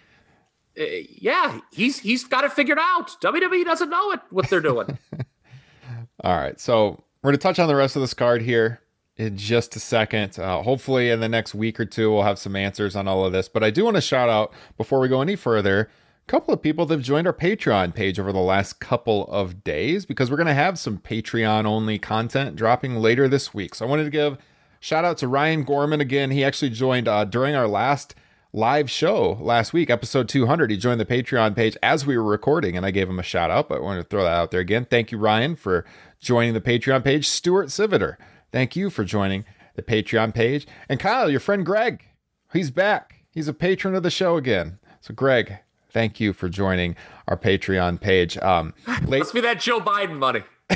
[0.78, 3.10] uh, yeah, he's he's got it figured out.
[3.22, 4.98] WWE doesn't know it what they're doing.
[6.24, 6.58] All right.
[6.60, 8.80] So we're going to touch on the rest of this card here
[9.20, 10.38] in just a second.
[10.38, 13.32] Uh, hopefully, in the next week or two, we'll have some answers on all of
[13.32, 13.48] this.
[13.48, 15.90] But I do want to shout out before we go any further.
[16.26, 19.62] A couple of people that have joined our Patreon page over the last couple of
[19.62, 23.74] days because we're going to have some Patreon only content dropping later this week.
[23.74, 24.38] So I wanted to give
[24.80, 26.30] shout out to Ryan Gorman again.
[26.30, 28.14] He actually joined uh, during our last
[28.54, 30.70] live show last week, episode 200.
[30.70, 33.50] He joined the Patreon page as we were recording, and I gave him a shout
[33.50, 33.68] out.
[33.68, 34.86] But I wanted to throw that out there again.
[34.86, 35.84] Thank you, Ryan, for
[36.20, 37.28] joining the Patreon page.
[37.28, 38.16] Stuart Civiter,
[38.52, 40.66] thank you for joining the Patreon page.
[40.88, 42.04] And Kyle, your friend Greg,
[42.52, 43.24] he's back.
[43.30, 44.78] He's a patron of the show again.
[45.00, 45.58] So, Greg,
[45.90, 46.96] thank you for joining
[47.28, 48.36] our Patreon page.
[48.38, 48.74] Um,
[49.06, 50.42] late, Must be that Joe Biden money.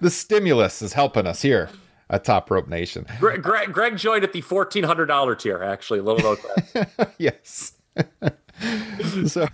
[0.00, 1.70] the stimulus is helping us here
[2.10, 3.06] a Top Rope Nation.
[3.20, 6.00] Greg, Greg, Greg joined at the $1,400 tier, actually.
[6.00, 6.36] A little
[6.74, 6.86] note
[7.18, 7.74] yes.
[9.26, 9.46] so,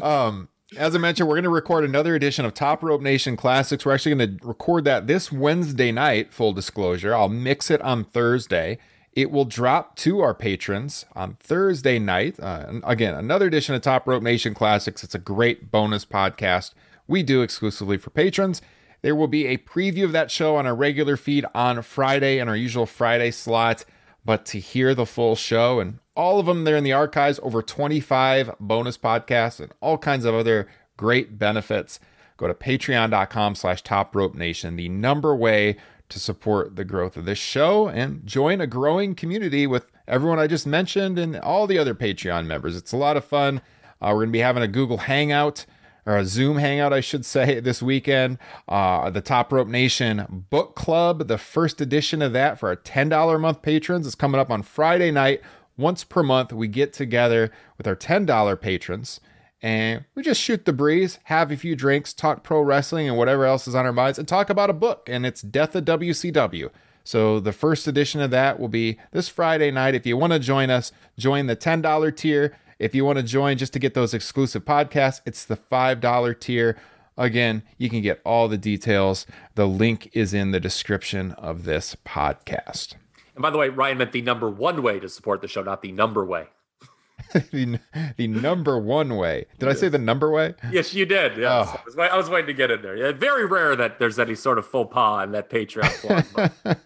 [0.00, 3.86] um, as I mentioned, we're going to record another edition of Top Rope Nation Classics.
[3.86, 7.14] We're actually going to record that this Wednesday night, full disclosure.
[7.14, 8.78] I'll mix it on Thursday.
[9.14, 12.38] It will drop to our patrons on Thursday night.
[12.38, 15.02] Uh, again, another edition of Top Rope Nation Classics.
[15.02, 16.74] It's a great bonus podcast
[17.06, 18.60] we do exclusively for patrons.
[19.00, 22.48] There will be a preview of that show on our regular feed on Friday in
[22.48, 23.84] our usual Friday slot.
[24.28, 27.62] But to hear the full show and all of them there in the archives, over
[27.62, 31.98] 25 bonus podcasts and all kinds of other great benefits,
[32.36, 35.78] go to patreon.com slash top rope nation, the number way
[36.10, 40.46] to support the growth of this show and join a growing community with everyone I
[40.46, 42.76] just mentioned and all the other Patreon members.
[42.76, 43.62] It's a lot of fun.
[44.02, 45.64] Uh, we're going to be having a Google Hangout
[46.08, 48.38] or a Zoom hangout, I should say, this weekend.
[48.66, 53.34] Uh, the Top Rope Nation Book Club, the first edition of that for our $10
[53.34, 55.42] a month patrons, is coming up on Friday night.
[55.76, 59.20] Once per month, we get together with our $10 patrons
[59.60, 63.44] and we just shoot the breeze, have a few drinks, talk pro wrestling and whatever
[63.44, 65.08] else is on our minds, and talk about a book.
[65.10, 66.70] And it's Death of WCW.
[67.02, 69.94] So the first edition of that will be this Friday night.
[69.94, 72.56] If you want to join us, join the $10 tier.
[72.78, 76.76] If you want to join just to get those exclusive podcasts, it's the $5 tier.
[77.16, 79.26] Again, you can get all the details.
[79.56, 82.94] The link is in the description of this podcast.
[83.34, 85.82] And by the way, Ryan meant the number one way to support the show, not
[85.82, 86.46] the number way.
[87.32, 87.80] the,
[88.16, 89.46] the number one way.
[89.58, 90.54] Did I say the number way?
[90.70, 91.36] Yes, you did.
[91.36, 91.68] Yes.
[91.68, 91.76] Oh.
[91.76, 92.96] I, was, I was waiting to get in there.
[92.96, 96.24] Yeah, very rare that there's any sort of faux pas in that Patreon plug.
[96.64, 96.78] but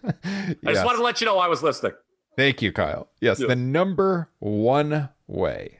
[0.65, 1.93] I just wanted to let you know I was listening.
[2.35, 3.09] Thank you, Kyle.
[3.21, 3.47] Yes, Yeah.
[3.47, 5.79] the number one way.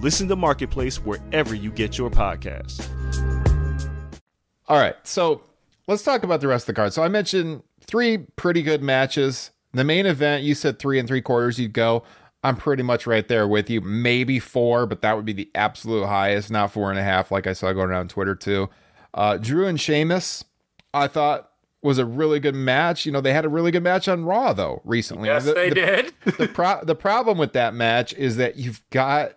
[0.00, 2.86] Listen to Marketplace wherever you get your podcasts.
[4.68, 5.42] All right, so
[5.88, 6.92] let's talk about the rest of the card.
[6.92, 11.20] So I mentioned three pretty good matches The main event, you said three and three
[11.20, 12.04] quarters you'd go.
[12.42, 13.80] I'm pretty much right there with you.
[13.80, 17.46] Maybe four, but that would be the absolute highest, not four and a half, like
[17.46, 18.70] I saw going around Twitter too.
[19.12, 20.44] Uh, Drew and Sheamus,
[20.94, 21.50] I thought
[21.82, 23.04] was a really good match.
[23.04, 25.28] You know, they had a really good match on Raw though recently.
[25.28, 26.14] Yes, the, they the, did.
[26.38, 29.32] the pro- the problem with that match is that you've got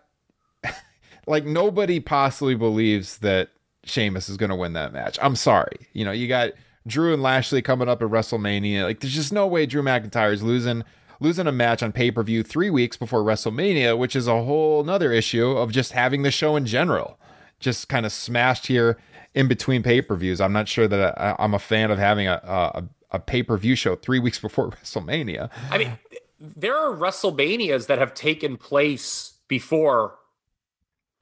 [1.27, 3.49] like nobody possibly believes that
[3.83, 5.17] Sheamus is going to win that match.
[5.21, 5.87] I'm sorry.
[5.93, 6.51] You know, you got
[6.87, 8.83] Drew and Lashley coming up at WrestleMania.
[8.83, 10.83] Like there's just no way Drew McIntyre is losing
[11.19, 15.49] losing a match on pay-per-view 3 weeks before WrestleMania, which is a whole nother issue
[15.51, 17.19] of just having the show in general.
[17.59, 18.97] Just kind of smashed here
[19.35, 20.41] in between pay-per-views.
[20.41, 23.95] I'm not sure that I, I'm a fan of having a a, a pay-per-view show
[23.95, 25.49] 3 weeks before WrestleMania.
[25.69, 25.99] I mean,
[26.39, 30.15] there are WrestleManias that have taken place before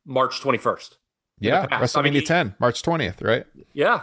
[0.10, 0.96] March 21st.
[1.40, 1.96] Yeah, past.
[1.96, 3.46] I WrestleMania mean, 10, March 20th, right?
[3.74, 4.02] Yeah.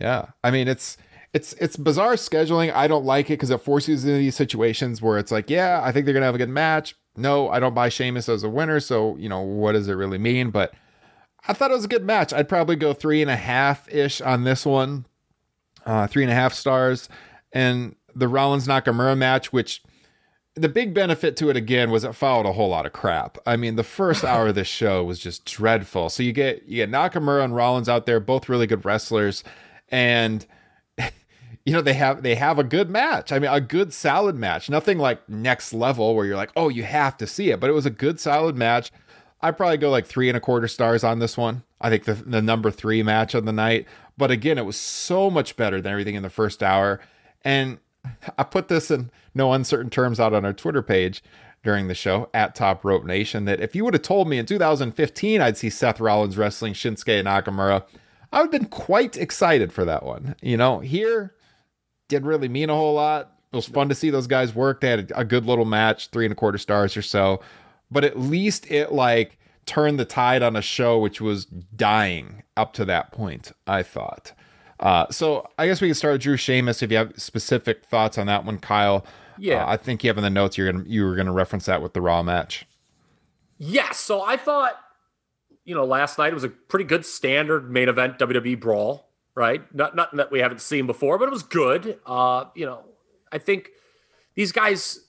[0.00, 0.96] Yeah, I mean it's
[1.32, 2.72] it's it's bizarre scheduling.
[2.72, 5.80] I don't like it because it forces you into these situations where it's like, yeah,
[5.82, 6.96] I think they're gonna have a good match.
[7.16, 10.18] No, I don't buy Sheamus as a winner, so you know what does it really
[10.18, 10.50] mean?
[10.50, 10.72] But
[11.46, 12.32] I thought it was a good match.
[12.32, 15.06] I'd probably go three and a half ish on this one,
[15.84, 17.08] uh, three and a half stars,
[17.52, 19.82] and the Rollins Nakamura match, which
[20.58, 23.38] the big benefit to it again was it followed a whole lot of crap.
[23.46, 26.08] I mean, the first hour of this show was just dreadful.
[26.08, 29.44] So you get you get Nakamura and Rollins out there, both really good wrestlers,
[29.88, 30.46] and
[30.98, 33.32] you know they have they have a good match.
[33.32, 34.68] I mean, a good solid match.
[34.68, 37.74] Nothing like next level where you're like, oh, you have to see it, but it
[37.74, 38.90] was a good solid match.
[39.40, 41.62] I probably go like three and a quarter stars on this one.
[41.80, 43.86] I think the the number three match of the night.
[44.16, 47.00] But again, it was so much better than everything in the first hour.
[47.44, 47.78] And
[48.38, 51.22] I put this in no uncertain terms out on our Twitter page
[51.64, 54.44] during the show at Top Rope Nation that if you would have told me in
[54.44, 57.84] 2015 I'd see Seth Rollins wrestling Shinsuke Nakamura,
[58.32, 60.36] I would have been quite excited for that one.
[60.42, 61.34] You know, here
[62.08, 63.32] didn't really mean a whole lot.
[63.52, 64.80] It was fun to see those guys work.
[64.80, 67.40] They had a, good little match, three and a quarter stars or so.
[67.90, 72.74] But at least it like turned the tide on a show which was dying up
[72.74, 74.32] to that point, I thought.
[74.80, 78.18] Uh, so I guess we can start with Drew Sheamus if you have specific thoughts
[78.18, 79.04] on that one, Kyle.
[79.38, 79.64] Yeah.
[79.64, 81.82] Uh, I think you have in the notes you're gonna you were gonna reference that
[81.82, 82.66] with the Raw match.
[83.58, 83.98] Yes.
[83.98, 84.74] So I thought,
[85.64, 89.62] you know, last night it was a pretty good standard main event WWE brawl, right?
[89.74, 91.98] Not nothing that we haven't seen before, but it was good.
[92.06, 92.84] Uh, you know,
[93.32, 93.70] I think
[94.34, 95.00] these guys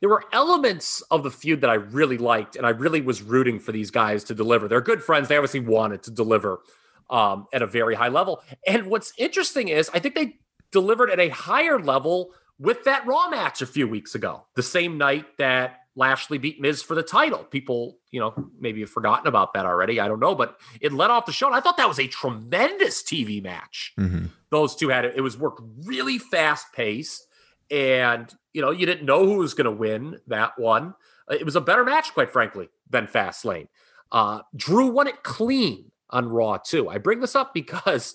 [0.00, 3.60] there were elements of the feud that I really liked, and I really was rooting
[3.60, 4.66] for these guys to deliver.
[4.66, 5.28] They're good friends.
[5.28, 6.60] They obviously wanted to deliver
[7.08, 8.42] um, at a very high level.
[8.66, 10.38] And what's interesting is I think they
[10.72, 12.32] delivered at a higher level
[12.62, 16.80] with that Raw match a few weeks ago, the same night that Lashley beat Miz
[16.80, 17.40] for the title.
[17.40, 20.00] People, you know, maybe have forgotten about that already.
[20.00, 21.46] I don't know, but it led off the show.
[21.46, 23.92] And I thought that was a tremendous TV match.
[23.98, 24.26] Mm-hmm.
[24.50, 25.14] Those two had it.
[25.16, 27.26] It was worked really fast paced.
[27.70, 30.94] And, you know, you didn't know who was going to win that one.
[31.28, 33.68] It was a better match, quite frankly, than Fastlane.
[34.10, 36.88] Uh, Drew won it clean on Raw, too.
[36.88, 38.14] I bring this up because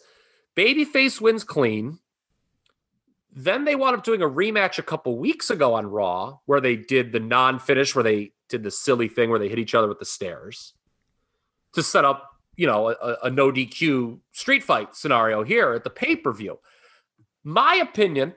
[0.56, 2.00] Babyface wins clean.
[3.40, 6.76] Then they wound up doing a rematch a couple weeks ago on Raw where they
[6.76, 9.88] did the non finish, where they did the silly thing where they hit each other
[9.88, 10.74] with the stairs
[11.74, 15.92] to set up, you know, a, a no DQ street fight scenario here at the
[15.92, 16.58] pay per view.
[17.44, 18.34] My opinion,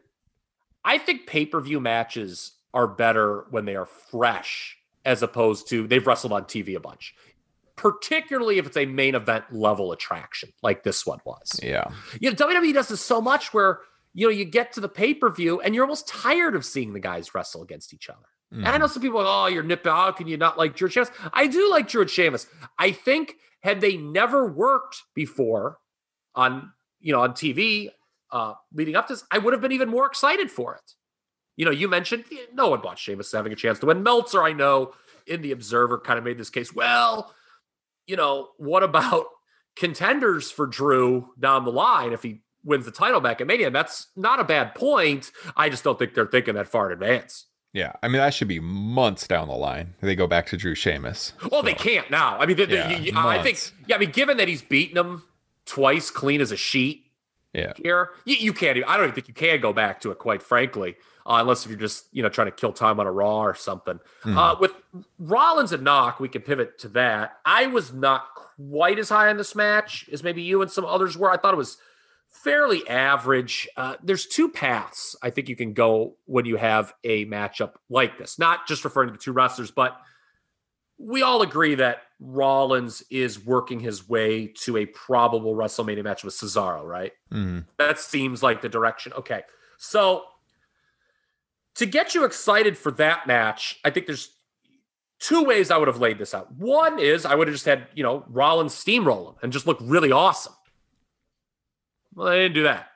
[0.84, 5.86] I think pay per view matches are better when they are fresh as opposed to
[5.86, 7.14] they've wrestled on TV a bunch,
[7.74, 11.58] particularly if it's a main event level attraction like this one was.
[11.62, 11.90] Yeah.
[12.20, 13.80] You know, WWE does this so much where
[14.14, 16.92] you know you get to the pay per view and you're almost tired of seeing
[16.92, 18.26] the guys wrestle against each other.
[18.52, 19.92] And I know some people are like, oh, you're nipping.
[19.92, 21.10] How can you not like Drew Sheamus?
[21.32, 22.48] I do like Drew and Sheamus.
[22.80, 25.78] I think had they never worked before
[26.34, 27.90] on you know on TV
[28.32, 30.92] uh, leading up to this, I would have been even more excited for it.
[31.56, 34.02] You know, you mentioned no one bought Sheamus having a chance to win.
[34.02, 34.94] Meltzer, I know,
[35.26, 36.74] in the Observer, kind of made this case.
[36.74, 37.34] Well,
[38.06, 39.26] you know, what about
[39.76, 43.70] contenders for Drew down the line if he wins the title back at Mania?
[43.70, 45.30] That's not a bad point.
[45.56, 47.46] I just don't think they're thinking that far in advance.
[47.72, 47.92] Yeah.
[48.02, 49.94] I mean, that should be months down the line.
[50.00, 51.32] They go back to Drew Sheamus.
[51.52, 52.36] Well, they can't now.
[52.38, 55.22] I mean, they, Yeah, I think, yeah, I mean, given that he's beaten him
[55.66, 57.04] twice clean as a sheet
[57.52, 57.72] Yeah.
[57.76, 60.18] here, you, you can't, even- I don't even think you can go back to it,
[60.18, 63.12] quite frankly, uh, unless if you're just, you know, trying to kill time on a
[63.12, 64.00] Raw or something.
[64.22, 64.36] Hmm.
[64.36, 64.72] Uh, with
[65.20, 67.38] Rollins and Knock, we can pivot to that.
[67.44, 71.16] I was not quite as high on this match as maybe you and some others
[71.16, 71.30] were.
[71.30, 71.76] I thought it was
[72.30, 73.68] fairly average.
[73.76, 78.18] Uh, there's two paths I think you can go when you have a matchup like
[78.18, 79.98] this, not just referring to the two wrestlers, but
[80.98, 86.34] we all agree that Rollins is working his way to a probable WrestleMania match with
[86.34, 87.12] Cesaro, right?
[87.32, 87.66] Mhm.
[87.78, 89.12] That seems like the direction.
[89.14, 89.42] Okay.
[89.78, 90.24] So
[91.76, 94.36] to get you excited for that match, I think there's
[95.18, 96.52] two ways I would have laid this out.
[96.52, 99.78] One is I would have just had, you know, Rollins steamroll him and just look
[99.80, 100.52] really awesome.
[102.14, 102.88] Well, they didn't do that.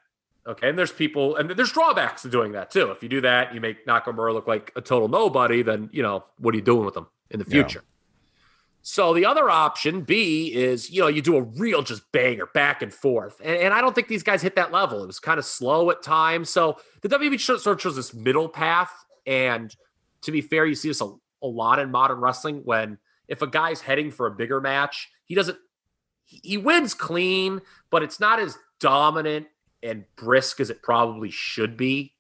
[0.47, 0.69] Okay.
[0.69, 2.91] And there's people, and there's drawbacks to doing that too.
[2.91, 6.25] If you do that, you make Nakamura look like a total nobody, then, you know,
[6.39, 7.63] what are you doing with them in the Yeah.
[7.63, 7.83] future?
[8.87, 12.83] So the other option B is, you know, you do a real just banger back
[12.83, 13.41] and forth.
[13.43, 15.03] And, and I don't think these guys hit that level.
[15.03, 16.51] It was kind of slow at times.
[16.51, 18.93] So the WWE sort of chose this middle path.
[19.27, 19.75] And
[20.21, 21.11] to be fair, you see this a,
[21.43, 25.35] a lot in modern wrestling when if a guy's heading for a bigger match, he
[25.35, 25.57] doesn't,
[26.27, 29.47] he wins clean, but it's not as dominant
[29.83, 32.15] and brisk as it probably should be.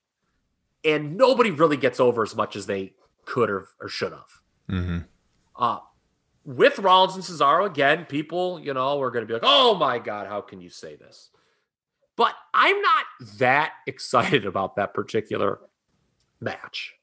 [0.85, 2.93] And nobody really gets over as much as they
[3.25, 4.41] could or, or should have.
[4.69, 4.99] hmm
[5.57, 5.79] Uh,
[6.45, 9.99] with Rollins and Cesaro, again, people, you know, are going to be like, oh my
[9.99, 11.31] God, how can you say this?
[12.17, 13.05] But I'm not
[13.39, 15.61] that excited about that particular
[16.41, 16.95] match.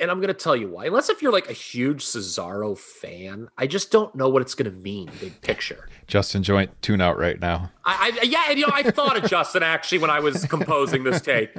[0.00, 0.86] And I'm going to tell you why.
[0.86, 4.70] Unless if you're like a huge Cesaro fan, I just don't know what it's going
[4.70, 5.88] to mean, big picture.
[6.06, 7.70] Justin Joint tune out right now.
[7.84, 11.04] I, I yeah, and, you know, I thought of Justin actually when I was composing
[11.04, 11.50] this take.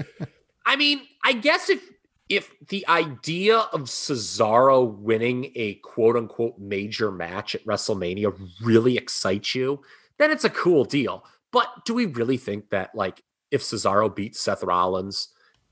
[0.66, 1.82] I mean, I guess if
[2.30, 9.54] if the idea of Cesaro winning a quote unquote major match at WrestleMania really excites
[9.54, 9.82] you,
[10.18, 11.26] then it's a cool deal.
[11.52, 13.22] But do we really think that like
[13.52, 15.30] if Cesaro beats Seth Rollins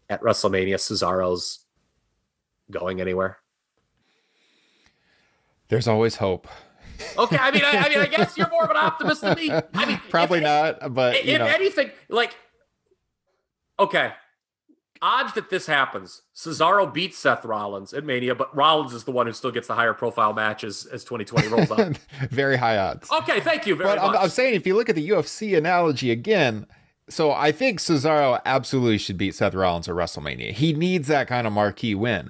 [0.10, 1.61] at WrestleMania, Cesaro's
[2.72, 3.38] going anywhere?
[5.70, 6.48] There's always hope.
[7.18, 9.52] Okay, I mean, I, I mean, I guess you're more of an optimist than me.
[9.74, 12.36] I mean, Probably if- not, but you if know, anything, like,
[13.80, 14.12] okay,
[15.02, 16.22] odds that this happens.
[16.36, 19.74] Cesaro beats Seth Rollins at Mania, but Rollins is the one who still gets the
[19.76, 21.96] higher profile matches as 2020 rolls up.
[22.30, 23.10] very high odds.
[23.12, 24.16] okay, thank you very but I'm.
[24.16, 26.68] I'm saying if you look at the UFC analogy again,
[27.10, 30.52] so I think Cesaro absolutely should beat Seth Rollins at WrestleMania.
[30.52, 32.30] He needs that kind of marquee win.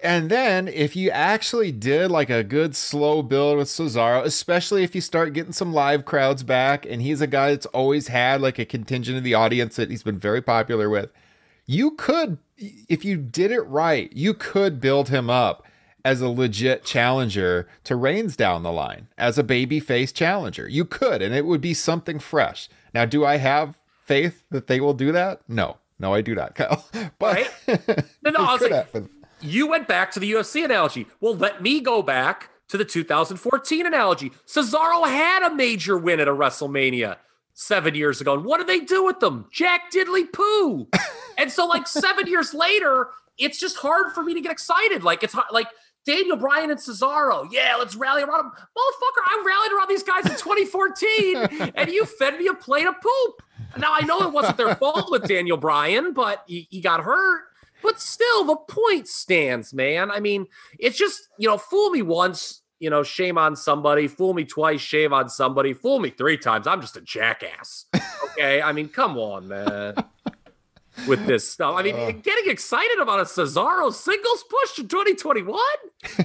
[0.00, 4.94] And then if you actually did like a good slow build with Cesaro, especially if
[4.94, 8.58] you start getting some live crowds back, and he's a guy that's always had like
[8.58, 11.10] a contingent of the audience that he's been very popular with,
[11.66, 15.66] you could, if you did it right, you could build him up
[16.04, 20.68] as a legit challenger to Reigns down the line, as a baby face challenger.
[20.68, 22.68] You could, and it would be something fresh.
[22.94, 25.40] Now, do I have faith that they will do that?
[25.48, 25.78] No.
[25.98, 26.86] No, I do not, Kyle.
[27.18, 27.52] But
[28.22, 29.10] No, no, I it could like, happen.
[29.40, 31.06] You went back to the UFC analogy.
[31.20, 34.32] Well, let me go back to the 2014 analogy.
[34.46, 37.16] Cesaro had a major win at a WrestleMania
[37.54, 38.34] seven years ago.
[38.34, 39.46] And what do they do with them?
[39.50, 40.88] Jack Diddley Poo.
[41.38, 43.08] and so, like, seven years later,
[43.38, 45.02] it's just hard for me to get excited.
[45.02, 45.68] Like, it's hard, like
[46.04, 47.48] Daniel Bryan and Cesaro.
[47.50, 48.52] Yeah, let's rally around them.
[48.52, 52.94] Motherfucker, I rallied around these guys in 2014, and you fed me a plate of
[53.00, 53.42] poop.
[53.76, 57.42] Now, I know it wasn't their fault with Daniel Bryan, but he, he got hurt.
[57.82, 60.10] But still, the point stands, man.
[60.10, 60.46] I mean,
[60.78, 64.08] it's just, you know, fool me once, you know, shame on somebody.
[64.08, 65.72] Fool me twice, shame on somebody.
[65.72, 66.66] Fool me three times.
[66.66, 67.86] I'm just a jackass.
[68.32, 68.62] Okay.
[68.62, 69.94] I mean, come on, man.
[71.06, 71.76] With this stuff.
[71.76, 75.56] I mean, getting excited about a Cesaro singles push in 2021.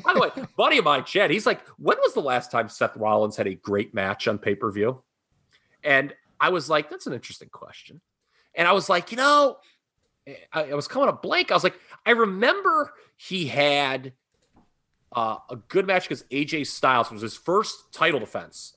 [0.03, 2.97] By the way, buddy of mine, Chad, he's like, when was the last time Seth
[2.97, 5.03] Rollins had a great match on pay per view?
[5.83, 8.01] And I was like, that's an interesting question.
[8.55, 9.57] And I was like, you know,
[10.53, 11.51] I, I was coming up blank.
[11.51, 14.13] I was like, I remember he had
[15.15, 17.11] uh, a good match because AJ Styles.
[17.11, 18.76] Was his first title defense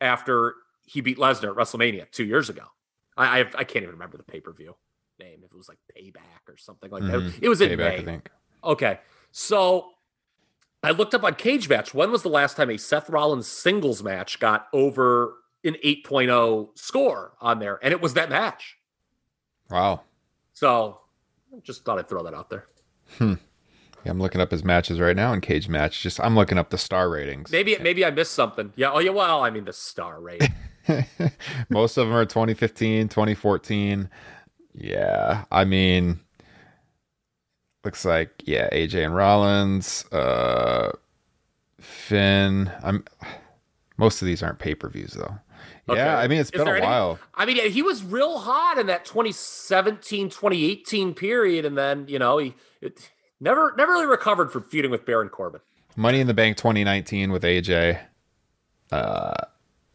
[0.00, 0.54] after
[0.86, 2.62] he beat Lesnar at WrestleMania two years ago.
[3.16, 4.74] I I, I can't even remember the pay per view
[5.18, 5.40] name.
[5.44, 7.12] If it was like Payback or something like that.
[7.20, 7.38] Mhm.
[7.40, 7.96] It was in Payback, May.
[7.98, 8.30] I think.
[8.64, 9.00] Okay.
[9.32, 9.90] So
[10.82, 11.94] I looked up on Cage Match.
[11.94, 15.34] When was the last time a Seth Rollins singles match got over
[15.64, 17.78] an 8.0 score on there?
[17.82, 18.76] And it was that match.
[19.70, 20.02] Wow.
[20.56, 21.00] So
[21.62, 22.64] just thought I'd throw that out there.
[23.20, 23.36] Yeah,
[24.06, 26.02] I'm looking up his matches right now in Cage Match.
[26.02, 27.52] Just I'm looking up the star ratings.
[27.52, 28.72] Maybe maybe I missed something.
[28.74, 28.90] Yeah.
[28.90, 29.10] Oh yeah.
[29.10, 30.48] Well, I mean the star rate.
[31.68, 34.08] Most of them are 2015, 2014.
[34.72, 36.20] Yeah, I mean,
[37.84, 40.92] looks like yeah, AJ and Rollins, uh,
[41.80, 42.70] Finn.
[42.82, 43.04] I'm.
[43.98, 45.38] Most of these aren't pay per views though.
[45.88, 45.98] Okay.
[46.00, 47.18] Yeah, I mean it's Is been a any- while.
[47.34, 52.38] I mean, he was real hot in that 2017, 2018 period, and then you know
[52.38, 53.10] he it,
[53.40, 55.60] never never really recovered from feuding with Baron Corbin.
[55.94, 58.00] Money in the Bank 2019 with AJ,
[58.90, 59.34] uh,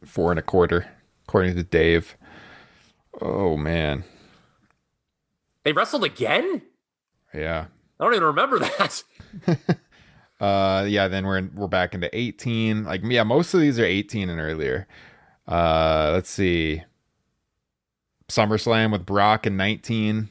[0.05, 0.87] four and a quarter,
[1.27, 2.15] according to Dave.
[3.21, 4.05] Oh man,
[5.63, 6.61] They wrestled again.
[7.33, 7.65] yeah.
[7.99, 9.03] I don't even remember that.
[10.39, 11.07] Uh, yeah.
[11.07, 12.83] Then we're in, we're back into 18.
[12.85, 14.87] Like yeah, most of these are 18 and earlier.
[15.47, 16.83] Uh, let's see.
[18.29, 20.29] SummerSlam with Brock in 19.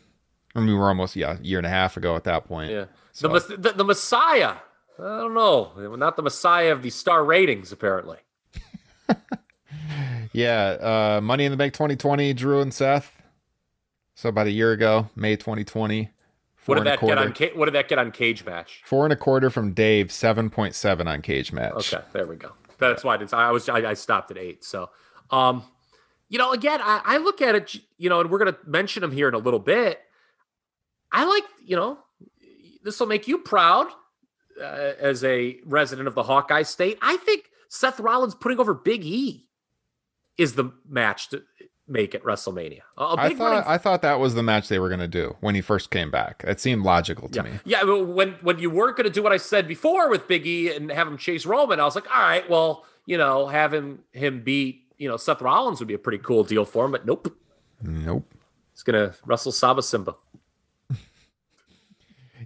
[0.55, 2.71] I mean, we were almost yeah, a year and a half ago at that point.
[2.73, 2.87] Yeah.
[3.13, 4.55] So- The, the the Messiah.
[4.99, 5.73] I don't know.
[5.97, 8.19] Not the Messiah of the star ratings, apparently.
[10.33, 13.13] Yeah, uh, Money in the Bank 2020, Drew and Seth.
[14.15, 16.11] So about a year ago, May 2020.
[16.67, 17.35] What did that get on?
[17.59, 18.83] what did that get on Cage Match?
[18.85, 21.93] Four and a quarter from Dave, 7.7 on Cage Match.
[21.93, 22.53] Okay, there we go.
[22.81, 23.35] That's why I didn't.
[23.35, 24.65] I was I, I stopped at eight.
[24.65, 24.91] So,
[25.31, 25.65] um,
[26.29, 27.77] you know, again, I, I look at it.
[27.99, 30.01] You know, and we're gonna mention him here in a little bit.
[31.13, 31.99] I like, you know,
[32.83, 33.89] this will make you proud
[34.61, 36.99] uh, as a resident of the Hawkeye State.
[37.03, 39.47] I think Seth Rollins putting over Big E
[40.39, 41.43] is the match to
[41.91, 42.81] make it WrestleMania.
[42.97, 45.61] I thought I thought that was the match they were going to do when he
[45.61, 46.45] first came back.
[46.47, 47.51] It seemed logical to yeah, me.
[47.65, 47.83] yeah.
[47.83, 50.91] When when you weren't going to do what I said before with Big E and
[50.91, 54.85] have him chase Roman, I was like, all right, well, you know, having him beat
[54.99, 56.93] you know Seth Rollins would be a pretty cool deal for him.
[56.93, 57.35] But nope,
[57.83, 58.25] Nope.
[58.73, 60.15] he's gonna wrestle Saba Simba.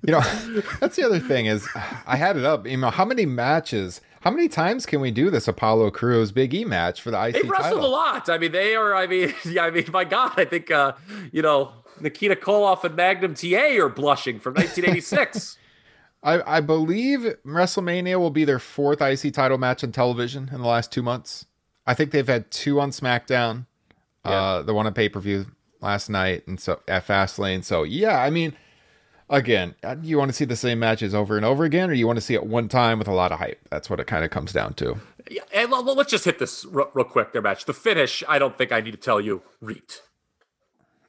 [0.07, 0.21] You know,
[0.81, 1.67] that's the other thing is
[2.07, 2.67] I had it up.
[2.67, 6.55] You know, how many matches, how many times can we do this Apollo Crews Big
[6.55, 7.85] E match for the IC They wrestled title?
[7.85, 8.31] a lot.
[8.31, 8.95] I mean, they are.
[8.95, 9.65] I mean, yeah.
[9.65, 10.93] I mean, my God, I think uh,
[11.31, 15.59] you know Nikita Koloff and Magnum TA are blushing from 1986.
[16.23, 20.67] I, I believe WrestleMania will be their fourth IC title match on television in the
[20.67, 21.45] last two months.
[21.87, 23.67] I think they've had two on SmackDown,
[24.25, 25.45] uh, the one on pay per view
[25.83, 27.63] last night, and so at Fastlane.
[27.63, 28.57] So yeah, I mean,
[29.31, 32.07] again, uh, you want to see the same matches over and over again, or you
[32.07, 33.61] want to see it one time with a lot of hype?
[33.71, 34.97] That's what it kind of comes down to.
[35.31, 37.33] yeah, and well, let's just hit this real, real quick.
[37.33, 38.23] Their match, the finish.
[38.29, 39.43] I don't think I need to tell you.
[39.61, 40.03] Reeked.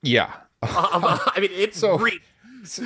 [0.02, 2.26] Yeah, Um, I mean, it So- reeked.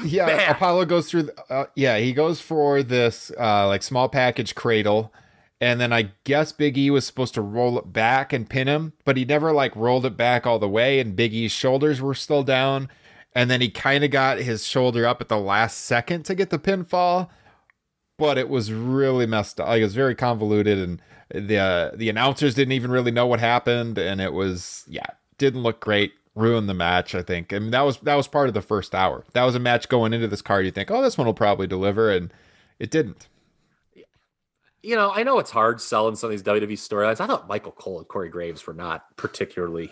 [0.04, 0.52] yeah Bad.
[0.58, 5.14] apollo goes through the- uh, yeah he goes for this uh like small package cradle
[5.62, 8.92] and then i guess big e was supposed to roll it back and pin him
[9.06, 12.14] but he never like rolled it back all the way and big e's shoulders were
[12.14, 12.90] still down
[13.34, 16.50] and then he kind of got his shoulder up at the last second to get
[16.50, 17.30] the pinfall
[18.20, 19.70] but it was really messed up.
[19.70, 21.02] Like, it was very convoluted and
[21.48, 25.06] the uh, the announcers didn't even really know what happened and it was yeah
[25.38, 27.54] didn't look great ruined the match i think.
[27.54, 29.24] I mean that was that was part of the first hour.
[29.34, 31.66] That was a match going into this card you think oh this one will probably
[31.66, 32.32] deliver and
[32.78, 33.28] it didn't.
[34.82, 37.20] You know, I know it's hard selling some of these WWE storylines.
[37.20, 39.92] I thought Michael Cole and Corey Graves were not particularly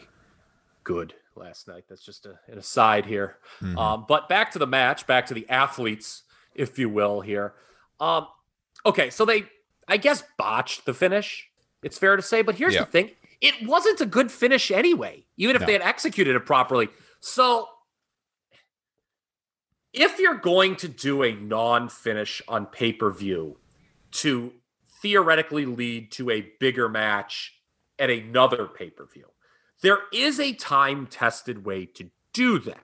[0.86, 1.86] good last night.
[1.88, 3.38] That's just a, an aside here.
[3.78, 6.24] Um, but back to the match, back to the athletes,
[6.56, 7.54] if you will, here.
[8.00, 8.28] Um,
[8.86, 9.46] okay, so they,
[9.88, 11.48] I guess, botched the finish.
[11.84, 12.82] It's fair to say, but here's Yeah.
[12.82, 13.12] the thing:
[13.42, 15.68] it wasn't a good finish anyway, even if No.
[15.68, 16.90] they had executed it properly.
[17.20, 17.70] So,
[19.94, 23.58] if you're going to do a non-finish on pay-per-view
[24.12, 24.54] to
[25.02, 27.54] theoretically lead to a bigger match
[28.00, 29.26] at another pay-per-view,
[29.82, 32.84] there is a time-tested way to do that.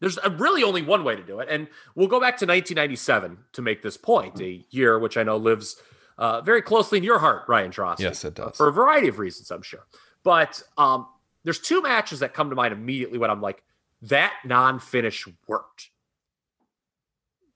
[0.00, 3.62] There's really only one way to do it, and we'll go back to 1997 to
[3.62, 5.80] make this point, a year which I know lives
[6.18, 8.00] uh, very closely in your heart, Ryan Dross.
[8.00, 8.56] Yes, it does.
[8.56, 9.86] for a variety of reasons, I'm sure.
[10.24, 11.06] But um,
[11.44, 13.62] there's two matches that come to mind immediately when I'm like,
[14.02, 15.90] that non-finish worked.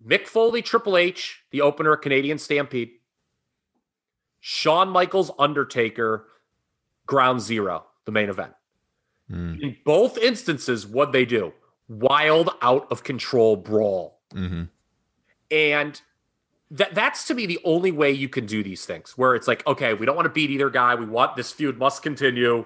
[0.05, 2.91] Mick Foley, Triple H, the opener, Canadian Stampede.
[4.41, 6.29] Shawn Michaels, Undertaker,
[7.07, 8.53] Ground Zero, the main event.
[9.31, 11.53] Mm, In both instances, what they do?
[11.89, 14.21] Wild, out of control brawl.
[14.33, 14.65] hmm
[15.51, 16.01] And
[16.71, 19.65] that that's to me the only way you can do these things where it's like,
[19.67, 20.95] okay, we don't want to beat either guy.
[20.97, 22.65] We want this feud must continue.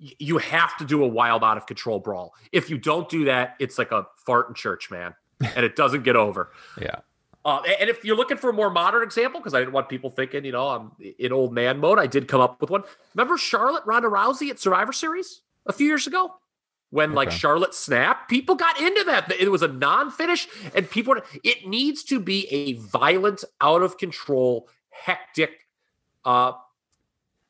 [0.00, 2.34] Y- You have to do a wild out of control brawl.
[2.52, 5.14] If you don't do that, it's like a fart in church, man.
[5.56, 6.52] And it doesn't get over.
[6.80, 7.00] yeah
[7.44, 10.10] Uh, and if you're looking for a more modern example, because I didn't want people
[10.10, 12.82] thinking, you know, I'm in old man mode, I did come up with one.
[13.14, 16.34] Remember Charlotte Ronda Rousey at Survivor Series a few years ago?
[16.90, 19.30] When like Charlotte snapped, people got into that.
[19.30, 21.14] It was a non-finish, and people.
[21.44, 25.68] It needs to be a violent, out of control, hectic,
[26.24, 26.52] uh,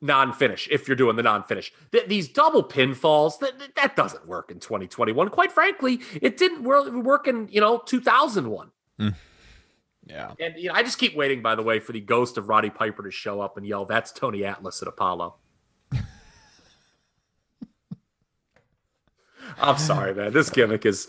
[0.03, 0.68] non-finish.
[0.70, 5.30] If you're doing the non-finish, Th- these double pinfalls that that doesn't work in 2021.
[5.30, 8.70] Quite frankly, it didn't work in you know 2001.
[10.11, 12.49] Yeah And you know, I just keep waiting, by the way, for the ghost of
[12.49, 15.37] Roddy Piper to show up and yell, "That's Tony Atlas at Apollo."
[19.61, 20.33] I'm sorry, man.
[20.33, 21.09] This gimmick is.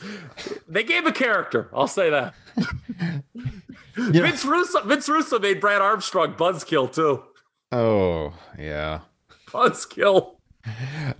[0.67, 1.69] They gave a character.
[1.73, 2.33] I'll say that.
[3.95, 4.81] Vince Russo.
[4.83, 7.23] Vince Russo made Brad Armstrong buzzkill too.
[7.71, 9.01] oh yeah
[9.47, 10.35] Buzzkill.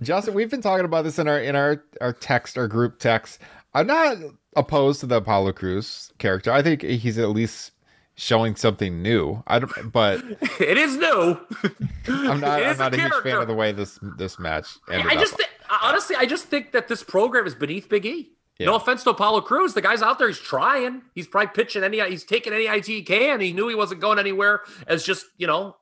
[0.02, 3.40] Justin, we've been talking about this in our in our our text, our group text.
[3.74, 4.18] I'm not
[4.54, 6.52] opposed to the Apollo Crews character.
[6.52, 7.72] I think he's at least
[8.14, 9.42] showing something new.
[9.46, 10.22] I don't, but
[10.60, 11.40] It is new.
[12.08, 12.62] I'm not.
[12.62, 15.40] I'm not a, huge fan of the way this this match ended I just up.
[15.40, 15.46] thi-
[15.82, 18.32] honestly, I just think that this program is beneath Big E.
[18.60, 20.28] No offense to Apollo Crews, the guy's out there.
[20.28, 21.02] He's trying.
[21.16, 22.00] He's probably pitching any.
[22.08, 23.40] He's taking any IT he can.
[23.40, 25.76] He knew he wasn't going anywhere as just you know,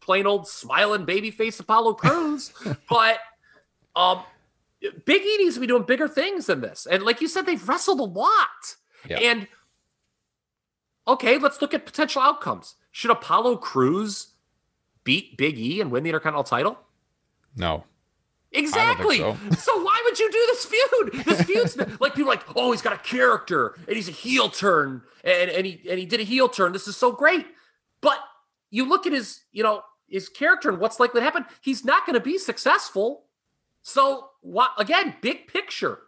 [0.00, 2.52] plain old smiling baby face Apollo Crews.
[2.90, 3.20] but
[3.96, 4.20] um,
[5.04, 6.86] Big E needs to be doing bigger things than this.
[6.86, 8.76] And like you said, they've wrestled a lot.
[9.08, 9.18] Yeah.
[9.18, 9.48] And
[11.06, 12.76] okay, let's look at potential outcomes.
[12.90, 14.28] Should Apollo Crews
[15.04, 16.78] beat Big E and win the Intercontinental title?
[17.56, 17.84] No.
[18.52, 19.18] Exactly.
[19.18, 19.36] so.
[19.58, 19.82] so.
[19.82, 21.24] why would you do this feud?
[21.24, 25.02] This feud's like people like, oh, he's got a character and he's a heel turn
[25.22, 26.72] and, and he and he did a heel turn.
[26.72, 27.46] This is so great.
[28.00, 28.18] But
[28.70, 31.44] you look at his, you know, his character and what's likely to happen.
[31.60, 33.24] He's not going to be successful.
[33.82, 35.98] So what again, big picture.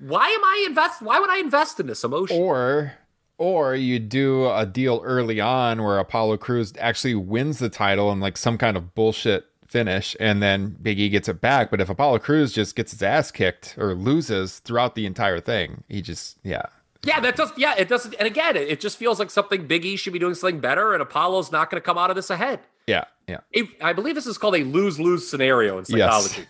[0.00, 2.36] Why am I invest why would I invest in this emotion?
[2.36, 2.94] Or
[3.36, 8.20] or you do a deal early on where Apollo Crews actually wins the title and
[8.20, 11.70] like some kind of bullshit finish and then Big E gets it back.
[11.70, 15.84] But if Apollo Crews just gets his ass kicked or loses throughout the entire thing,
[15.88, 16.62] he just yeah.
[17.04, 17.52] Yeah, that does.
[17.56, 18.14] Yeah, it doesn't.
[18.14, 20.94] And again, it, it just feels like something Big E should be doing something better,
[20.94, 22.58] and Apollo's not going to come out of this ahead.
[22.88, 23.04] Yeah.
[23.28, 23.38] Yeah.
[23.80, 26.40] I believe this is called a lose lose scenario in Yes.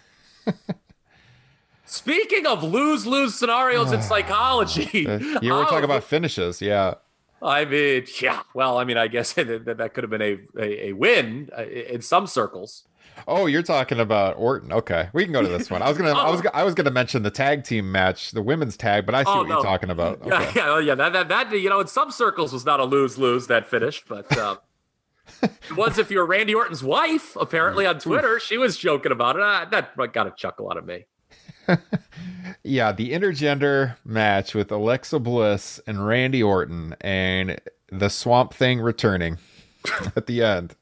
[1.84, 6.94] Speaking of lose lose scenarios in psychology, Uh, you were oh, talking about finishes, yeah.
[7.40, 8.42] I mean, yeah.
[8.52, 11.64] Well, I mean, I guess that, that, could have been a, a, a win uh,
[11.66, 12.84] in some circles.
[13.26, 14.72] Oh, you're talking about Orton.
[14.72, 15.82] Okay, we can go to this one.
[15.82, 16.50] I was gonna, I was, Oh.
[16.52, 19.38] I was gonna mention the tag team match, the women's tag, but I see Oh,
[19.38, 19.54] what no.
[19.56, 20.20] you're talking about.
[20.26, 20.52] Yeah, Okay.
[20.56, 20.94] yeah, well, yeah.
[20.94, 24.04] That, that, that, you know, in some circles was not a lose lose that finish,
[24.06, 24.58] but um,
[25.42, 27.36] it was if you're Randy Orton's wife.
[27.36, 29.42] Apparently on Twitter, she was joking about it.
[29.42, 31.06] Uh, that got a chuckle out of me.
[32.68, 37.58] Yeah, the intergender match with Alexa Bliss and Randy Orton and
[37.90, 39.38] the Swamp Thing returning
[40.16, 40.76] at the end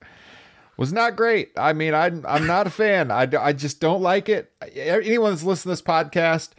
[0.76, 1.51] was not great.
[1.57, 3.11] I mean, I, I'm not a fan.
[3.11, 4.53] I, I just don't like it.
[4.74, 6.51] Anyone that's listened to this podcast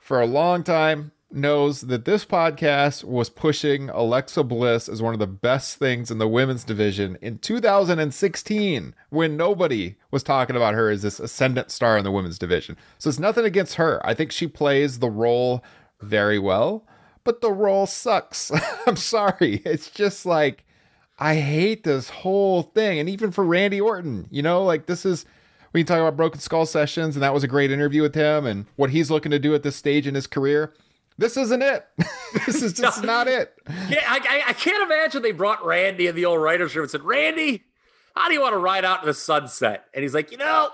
[0.00, 5.20] for a long time knows that this podcast was pushing Alexa Bliss as one of
[5.20, 10.90] the best things in the women's division in 2016 when nobody was talking about her
[10.90, 12.76] as this ascendant star in the women's division.
[12.98, 14.00] So it's nothing against her.
[14.04, 15.62] I think she plays the role
[16.00, 16.86] very well,
[17.24, 18.50] but the role sucks.
[18.86, 19.62] I'm sorry.
[19.64, 20.64] It's just like
[21.18, 22.98] I hate this whole thing.
[22.98, 25.24] And even for Randy Orton, you know, like this is
[25.72, 28.44] we can talk about Broken Skull Sessions, and that was a great interview with him
[28.44, 30.74] and what he's looking to do at this stage in his career.
[31.22, 31.86] This isn't it.
[32.46, 33.54] this is just not it.
[33.88, 36.90] Yeah, I, I, I can't imagine they brought Randy in the old writer's room and
[36.90, 37.62] said, Randy,
[38.16, 39.84] how do you want to ride out in the sunset?
[39.94, 40.70] And he's like, you know,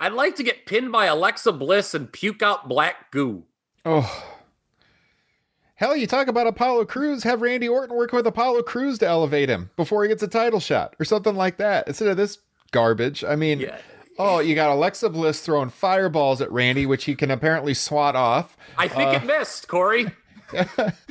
[0.00, 3.44] I'd like to get pinned by Alexa Bliss and puke out black goo.
[3.84, 4.24] Oh.
[5.74, 9.50] Hell, you talk about Apollo Crews, have Randy Orton work with Apollo Crews to elevate
[9.50, 12.38] him before he gets a title shot or something like that instead of this
[12.70, 13.22] garbage.
[13.22, 13.76] I mean, Yeah.
[14.18, 18.56] Oh, you got Alexa Bliss throwing fireballs at Randy, which he can apparently swat off.
[18.76, 20.06] I think uh, it missed, Corey.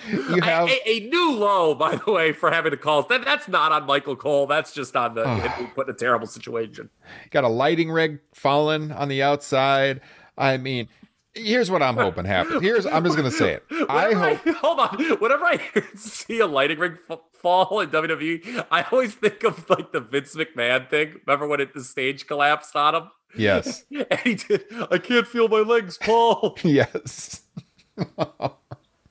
[0.08, 0.70] You have.
[0.70, 3.04] a, a new low, by the way, for having to call.
[3.04, 4.46] That, that's not on Michael Cole.
[4.46, 6.90] That's just on the him being put in a terrible situation.
[7.32, 10.02] got a lighting rig falling on the outside.
[10.38, 10.90] I mean,
[11.34, 12.62] here's what I'm hoping happens.
[12.62, 13.64] Here's I'm just gonna say it.
[13.90, 15.20] I hope hold on.
[15.20, 15.60] Whenever I
[15.96, 20.36] see a lighting ring f- fall in WWE, I always think of like the Vince
[20.36, 21.16] McMahon thing.
[21.26, 23.04] Remember when it, the stage collapsed on him?
[23.38, 24.66] yes, And he did.
[24.92, 26.58] I can't feel my legs fall.
[26.64, 27.42] yes.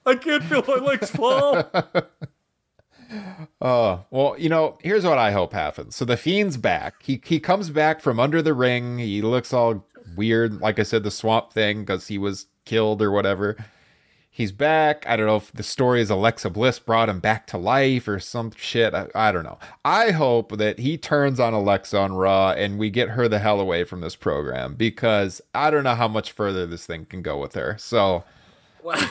[0.07, 1.71] I can't feel my legs fall.
[3.61, 5.97] Oh well, you know, here's what I hope happens.
[5.97, 7.03] So the fiend's back.
[7.03, 8.99] He he comes back from under the ring.
[8.99, 9.85] He looks all
[10.17, 13.57] weird, like I said, the swamp thing because he was killed or whatever.
[14.33, 15.05] He's back.
[15.07, 18.21] I don't know if the story is Alexa Bliss brought him back to life or
[18.21, 18.95] some shit.
[18.95, 19.59] I, I don't know.
[19.85, 23.61] I hope that he turns on Alexa on Raw and we get her the hell
[23.61, 27.39] away from this program because I don't know how much further this thing can go
[27.39, 27.77] with her.
[27.79, 28.25] So
[28.83, 29.03] Well,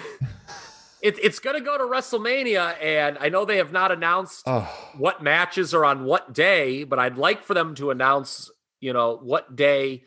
[1.01, 4.69] it, it's going to go to WrestleMania, and I know they have not announced oh,
[4.97, 9.17] what matches are on what day, but I'd like for them to announce, you know,
[9.21, 10.03] what day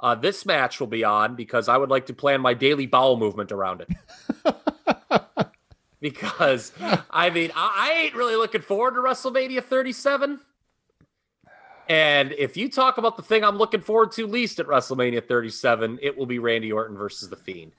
[0.00, 3.16] uh, this match will be on because I would like to plan my daily bowel
[3.16, 3.88] movement around it.
[6.00, 6.72] because
[7.10, 10.40] I mean, I, I ain't really looking forward to WrestleMania 37.
[11.88, 15.98] And if you talk about the thing I'm looking forward to least at WrestleMania 37,
[16.02, 17.72] it will be Randy Orton versus The Fiend.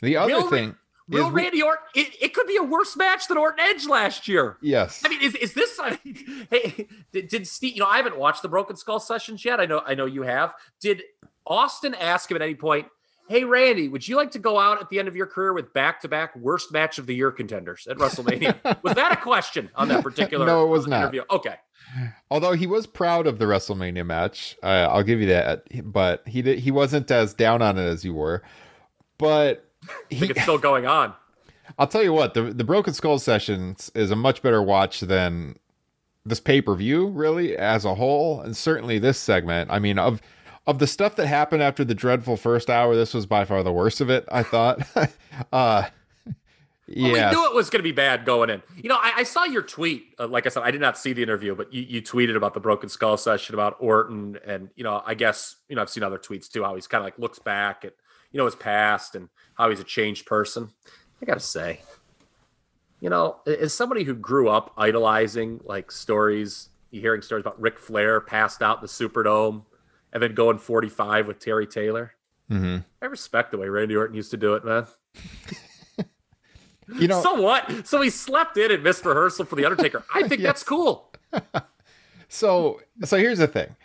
[0.00, 0.74] the other Ra- thing
[1.08, 4.56] we- Randy Orton, it, it could be a worse match than Orton Edge last year.
[4.62, 5.02] yes.
[5.04, 5.78] I mean, is, is this?
[5.82, 7.74] I mean, hey, did, did Steve?
[7.74, 9.60] You know, I haven't watched the Broken Skull sessions yet.
[9.60, 10.54] I know, I know you have.
[10.80, 11.02] Did
[11.46, 12.86] Austin ask him at any point?
[13.28, 15.72] Hey, Randy, would you like to go out at the end of your career with
[15.72, 18.82] back-to-back worst match of the year contenders at WrestleMania?
[18.82, 20.44] was that a question on that particular?
[20.44, 21.02] No, it was not.
[21.02, 21.22] interview?
[21.30, 21.54] Okay,
[22.30, 25.64] Although he was proud of the WrestleMania match, uh, I'll give you that.
[25.84, 28.42] But he did, he wasn't as down on it as you were.
[29.18, 29.68] But
[30.10, 31.14] I think it's still going on.
[31.78, 35.56] I'll tell you what, the the Broken Skull sessions is a much better watch than
[36.24, 39.70] this pay per view, really, as a whole, and certainly this segment.
[39.70, 40.20] I mean, of
[40.66, 43.72] of the stuff that happened after the dreadful first hour, this was by far the
[43.72, 44.26] worst of it.
[44.30, 44.80] I thought.
[45.52, 45.88] uh,
[46.88, 48.62] Well, yeah, we knew it was going to be bad going in.
[48.76, 50.14] You know, I, I saw your tweet.
[50.18, 52.54] Uh, like I said, I did not see the interview, but you, you tweeted about
[52.54, 56.02] the broken skull session about Orton, and you know, I guess you know I've seen
[56.02, 56.62] other tweets too.
[56.62, 57.94] How he's kind of like looks back at
[58.30, 60.70] you know his past and how he's a changed person.
[61.22, 61.80] I got to say,
[63.00, 67.78] you know, as somebody who grew up idolizing like stories, you hearing stories about Ric
[67.78, 69.64] Flair passed out in the Superdome
[70.12, 72.12] and then going 45 with Terry Taylor.
[72.50, 72.84] Mhm.
[73.00, 74.86] I respect the way Randy Orton used to do it, man.
[76.98, 77.86] you know, so what?
[77.86, 80.04] So he slept in and missed rehearsal for the Undertaker.
[80.14, 81.12] I think that's cool.
[82.28, 83.76] So so here's the thing.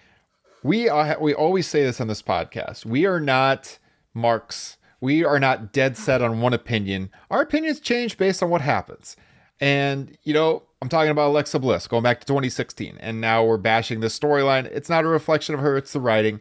[0.63, 2.85] We are we always say this on this podcast.
[2.85, 3.77] We are not
[4.13, 4.77] marks.
[5.01, 7.09] We are not dead set on one opinion.
[7.29, 9.17] Our opinions change based on what happens.
[9.59, 13.57] And you know, I'm talking about Alexa Bliss going back to 2016 and now we're
[13.57, 14.65] bashing this storyline.
[14.65, 16.39] It's not a reflection of her, it's the writing.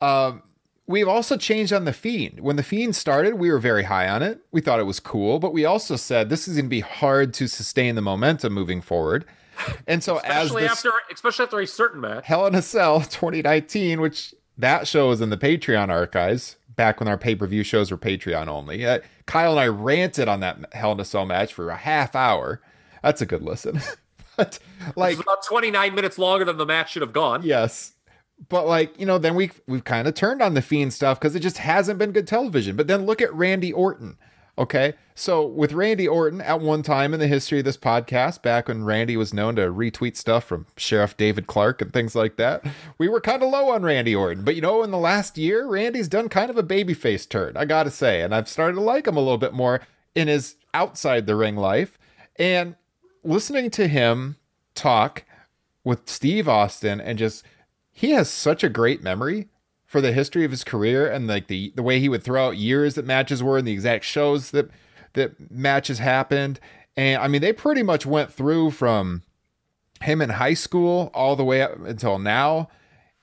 [0.00, 0.42] Um
[0.86, 2.40] We've also changed on the Fiend.
[2.40, 4.40] When the Fiend started, we were very high on it.
[4.50, 7.32] We thought it was cool, but we also said this is going to be hard
[7.34, 9.24] to sustain the momentum moving forward.
[9.86, 12.26] And so, as Especially this, after especially after a certain match.
[12.26, 17.08] Hell in a Cell 2019, which that show is in the Patreon archives back when
[17.08, 18.84] our pay per view shows were Patreon only.
[18.84, 22.16] Uh, Kyle and I ranted on that Hell in a Cell match for a half
[22.16, 22.60] hour.
[23.02, 23.80] That's a good listen.
[24.36, 24.58] but
[24.96, 27.42] like, about 29 minutes longer than the match should have gone.
[27.42, 27.92] yes.
[28.48, 31.36] But like, you know, then we we've kind of turned on the Fiend stuff because
[31.36, 32.74] it just hasn't been good television.
[32.74, 34.16] But then look at Randy Orton.
[34.58, 34.94] Okay.
[35.14, 38.84] So with Randy Orton, at one time in the history of this podcast, back when
[38.84, 42.64] Randy was known to retweet stuff from Sheriff David Clarke and things like that,
[42.98, 44.44] we were kind of low on Randy Orton.
[44.44, 47.64] But you know, in the last year, Randy's done kind of a babyface turn, I
[47.64, 48.22] gotta say.
[48.22, 49.82] And I've started to like him a little bit more
[50.16, 51.96] in his outside the ring life.
[52.36, 52.74] And
[53.24, 54.36] listening to him
[54.74, 55.24] talk
[55.84, 57.44] with Steve Austin and just
[57.90, 59.48] he has such a great memory
[59.84, 62.56] for the history of his career and like the the way he would throw out
[62.56, 64.70] years that matches were and the exact shows that
[65.12, 66.58] that matches happened.
[66.96, 69.22] And I mean, they pretty much went through from
[70.00, 72.68] him in high school all the way up until now.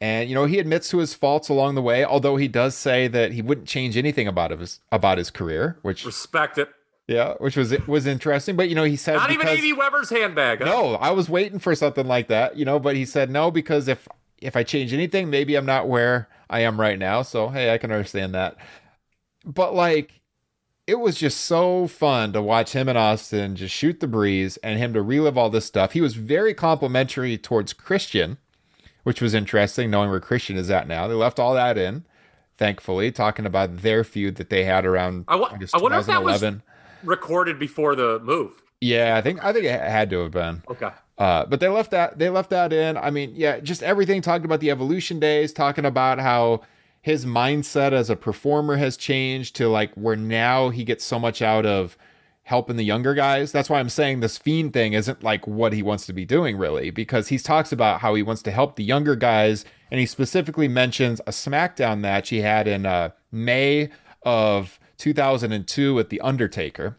[0.02, 3.08] And you know, he admits to his faults along the way, although he does say
[3.08, 6.70] that he wouldn't change anything about his about his career, which Respect it.
[7.10, 8.55] Yeah, which was was interesting.
[8.55, 10.60] But you know, he said Not even because- Amy Weber's handbag.
[10.60, 10.66] huh?
[10.66, 13.88] no, I was waiting for something like that, you know, but he said no because
[13.88, 14.07] if
[14.38, 17.22] if I change anything, maybe I'm not where I am right now.
[17.24, 18.55] So hey, I can understand that.
[19.45, 20.22] But like
[20.88, 24.80] it was just so fun to watch him and Austin just shoot the breeze and
[24.80, 25.91] him to relive all this stuff.
[25.91, 28.38] He was very complimentary towards Christian,
[29.03, 31.07] which was interesting knowing where Christian is at now.
[31.07, 32.05] They left all that in,
[32.57, 36.24] thankfully, talking about their feud that they had around I wa- I wonder if that
[36.24, 36.64] was- 2011.
[37.04, 38.62] Recorded before the move.
[38.82, 40.64] Yeah, I think I think it had to have been.
[40.70, 40.89] Okay.
[41.18, 42.95] Uh, but they left that they left that in.
[42.97, 46.62] I mean, yeah, just everything talking about the evolution days, talking about how
[47.02, 51.41] his mindset as a performer has changed to like where now he gets so much
[51.41, 51.97] out of
[52.43, 53.52] helping the younger guys.
[53.52, 56.58] That's why I'm saying this fiend thing isn't like what he wants to be doing
[56.58, 60.06] really, because he talks about how he wants to help the younger guys, and he
[60.06, 63.89] specifically mentions a SmackDown match he had in uh, May
[64.24, 66.97] of 2002 with the Undertaker.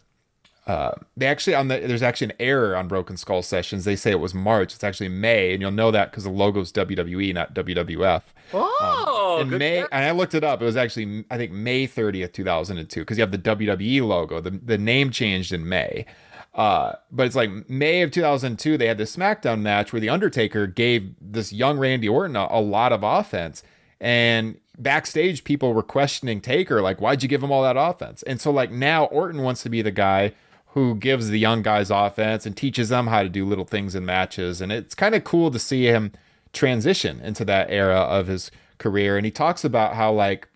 [0.67, 3.85] Uh, they actually on the there's actually an error on Broken Skull sessions.
[3.85, 4.75] They say it was March.
[4.75, 8.23] It's actually May, and you'll know that because the logo's WWE, not WWF.
[8.53, 10.61] Oh, in good May, and I looked it up.
[10.61, 14.41] It was actually I think May 30th, 2002, because you have the WWE logo.
[14.41, 16.07] The the name changed in May.
[16.55, 18.77] Uh, but it's like May of 2002.
[18.77, 22.61] They had this SmackDown match where the Undertaker gave this young Randy Orton a, a
[22.61, 23.63] lot of offense,
[24.01, 28.23] and backstage people were questioning Taker, like, why'd you give him all that offense?
[28.25, 30.33] And so like now Orton wants to be the guy
[30.69, 34.05] who gives the young guys offense and teaches them how to do little things in
[34.05, 34.61] matches.
[34.61, 36.13] And it's kind of cool to see him
[36.53, 39.17] transition into that era of his career.
[39.17, 40.49] And he talks about how like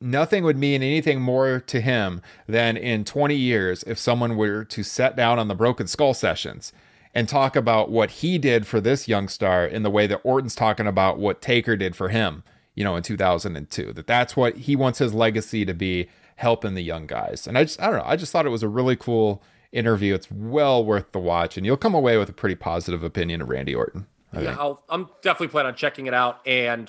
[0.00, 4.82] nothing would mean anything more to him than in 20 years if someone were to
[4.82, 6.72] sit down on the Broken Skull sessions
[7.14, 10.54] and talk about what he did for this young star in the way that Orton's
[10.54, 12.44] talking about what Taker did for him,
[12.78, 13.92] you know, in 2002.
[13.92, 17.48] That that's what he wants his legacy to be, helping the young guys.
[17.48, 20.14] And I just I don't know, I just thought it was a really cool interview.
[20.14, 23.48] It's well worth the watch and you'll come away with a pretty positive opinion of
[23.48, 24.06] Randy Orton.
[24.32, 26.40] I yeah, I'll, I'm definitely planning on checking it out.
[26.46, 26.88] And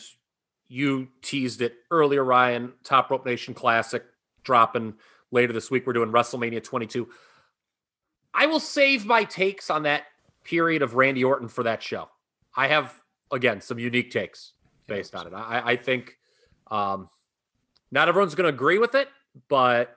[0.68, 2.74] you teased it earlier, Ryan.
[2.84, 4.04] Top Rope Nation Classic
[4.44, 4.94] dropping
[5.32, 5.88] later this week.
[5.88, 7.10] We're doing WrestleMania 22.
[8.36, 10.04] I will save my takes on that
[10.44, 12.10] period of Randy Orton for that show.
[12.56, 12.94] I have
[13.32, 14.54] again some unique takes
[14.90, 15.34] based on it.
[15.34, 16.18] I, I think
[16.70, 17.10] um,
[17.92, 19.08] not everyone's going to agree with it,
[19.48, 19.96] but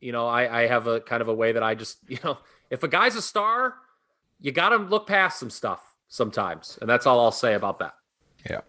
[0.00, 2.38] you know, I, I have a kind of a way that I just, you know,
[2.70, 3.74] if a guy's a star,
[4.40, 6.78] you got to look past some stuff sometimes.
[6.80, 7.94] And that's all I'll say about that.
[8.48, 8.60] Yeah.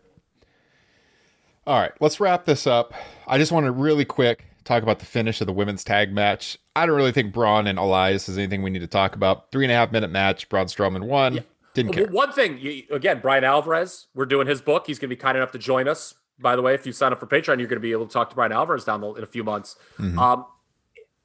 [1.68, 2.93] All right, let's wrap this up.
[3.28, 6.57] I just want to really quick talk about the finish of the women's tag match.
[6.76, 9.51] I don't really think Braun and Elias is anything we need to talk about.
[9.51, 10.49] Three and a half minute match.
[10.49, 11.36] Braun Strowman won.
[11.36, 11.41] Yeah.
[11.74, 12.07] Didn't care.
[12.07, 12.59] One thing,
[12.91, 14.86] again, Brian Alvarez, we're doing his book.
[14.88, 16.13] He's going to be kind enough to join us.
[16.39, 18.13] By the way, if you sign up for Patreon, you're going to be able to
[18.13, 19.76] talk to Brian Alvarez down the, in a few months.
[19.97, 20.17] Mhm.
[20.17, 20.45] Um,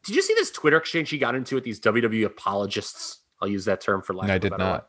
[0.02, 3.20] did you see this Twitter exchange he got into with these WWE apologists?
[3.40, 4.60] I'll use that term for lack I did not.
[4.60, 4.82] word.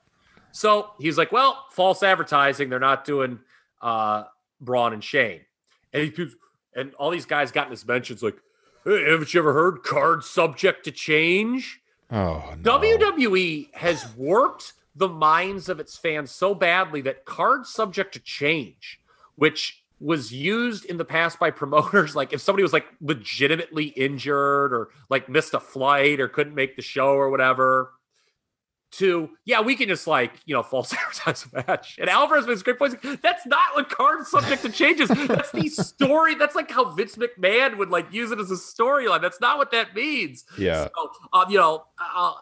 [0.51, 2.69] So he's like, well, false advertising.
[2.69, 3.39] They're not doing
[3.81, 4.23] uh,
[4.61, 5.41] Braun and Shane.
[5.93, 6.27] And he
[6.75, 8.35] and all these guys got in his mentions like,
[8.83, 11.79] hey, haven't you ever heard card subject to change?
[12.11, 12.79] Oh no.
[12.79, 18.99] WWE has warped the minds of its fans so badly that cards subject to change,
[19.35, 24.73] which was used in the past by promoters, like if somebody was like legitimately injured
[24.73, 27.91] or like missed a flight or couldn't make the show or whatever,
[28.91, 31.97] to yeah, we can just like you know false advertise a match.
[31.99, 32.95] And Alvarez makes great points.
[33.21, 35.09] That's not what card subject to changes.
[35.09, 36.35] That's the story.
[36.35, 39.21] That's like how Vince McMahon would like use it as a storyline.
[39.21, 40.45] That's not what that means.
[40.57, 40.87] Yeah.
[40.95, 42.33] So, um, you know, uh,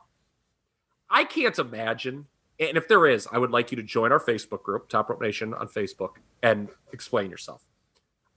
[1.10, 2.28] I can't imagine.
[2.70, 5.22] And if there is, I would like you to join our Facebook group, Top Rope
[5.22, 7.66] Nation on Facebook, and explain yourself.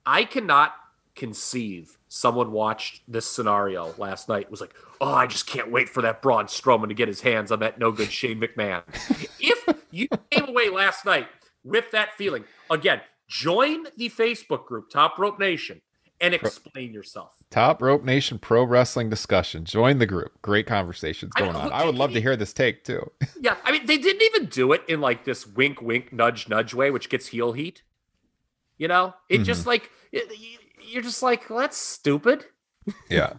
[0.05, 0.73] I cannot
[1.15, 6.01] conceive someone watched this scenario last night was like, oh, I just can't wait for
[6.03, 8.83] that Braun Strowman to get his hands on that no good Shane McMahon.
[9.39, 11.27] if you came away last night
[11.63, 15.81] with that feeling, again, join the Facebook group, Top Rope Nation,
[16.19, 17.33] and explain yourself.
[17.49, 19.65] Top Rope Nation Pro Wrestling discussion.
[19.65, 20.41] Join the group.
[20.41, 21.71] Great conversations I going mean, on.
[21.71, 23.09] I would love to hear this take too.
[23.39, 26.73] Yeah, I mean, they didn't even do it in like this wink, wink, nudge, nudge
[26.73, 27.83] way, which gets heel heat.
[28.77, 29.69] You know, it just mm-hmm.
[29.69, 30.57] like it, you-
[30.87, 32.45] you're just like, well, that's stupid.
[33.09, 33.33] yeah.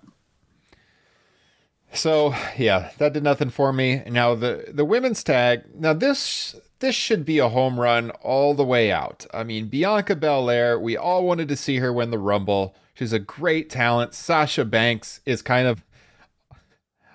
[1.93, 4.03] So yeah, that did nothing for me.
[4.07, 5.63] Now the the women's tag.
[5.75, 9.27] Now this this should be a home run all the way out.
[9.33, 10.79] I mean Bianca Belair.
[10.79, 12.75] We all wanted to see her win the Rumble.
[12.95, 14.15] She's a great talent.
[14.15, 15.85] Sasha Banks is kind of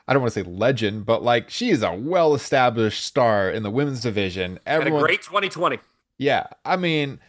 [0.07, 3.63] I don't want to say legend, but like she is a well established star in
[3.63, 4.59] the women's division.
[4.65, 5.79] And a great 2020.
[6.17, 7.19] yeah, I mean,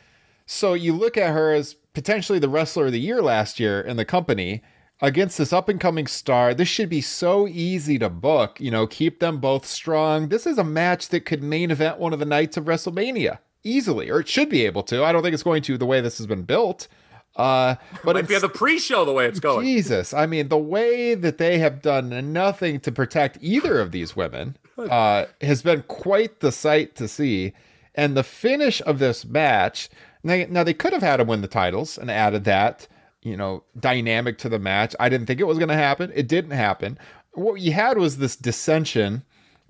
[0.47, 3.97] so you look at her as potentially the wrestler of the year last year in
[3.97, 4.63] the company
[5.01, 6.55] against this up and coming star.
[6.55, 10.29] This should be so easy to book, you know, keep them both strong.
[10.29, 14.11] This is a match that could main event one of the nights of WrestleMania easily,
[14.11, 15.05] or it should be able to.
[15.05, 16.89] I don't think it's going to the way this has been built.
[17.37, 17.75] Uh,
[18.05, 19.67] but if you have the pre-show the way it's going.
[19.67, 24.15] Jesus, I mean, the way that they have done nothing to protect either of these
[24.15, 27.53] women uh, has been quite the sight to see.
[27.97, 29.89] And the finish of this match,
[30.23, 32.87] now, now they could have had him win the titles and added that,
[33.25, 34.95] you know, dynamic to the match.
[35.01, 36.13] I didn't think it was going to happen.
[36.15, 36.99] It didn't happen.
[37.33, 39.25] What you had was this dissension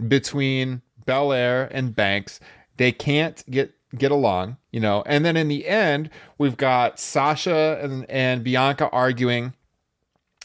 [0.07, 2.41] between Belair and Banks.
[2.77, 5.05] They can't get get along, you know.
[5.07, 9.55] And then in the end, we've got Sasha and, and Bianca arguing.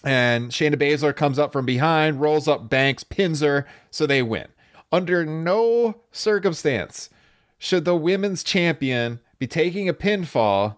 [0.03, 4.47] And Shayna Baszler comes up from behind, rolls up Banks, pins her, so they win.
[4.91, 7.09] Under no circumstance
[7.57, 10.75] should the women's champion be taking a pinfall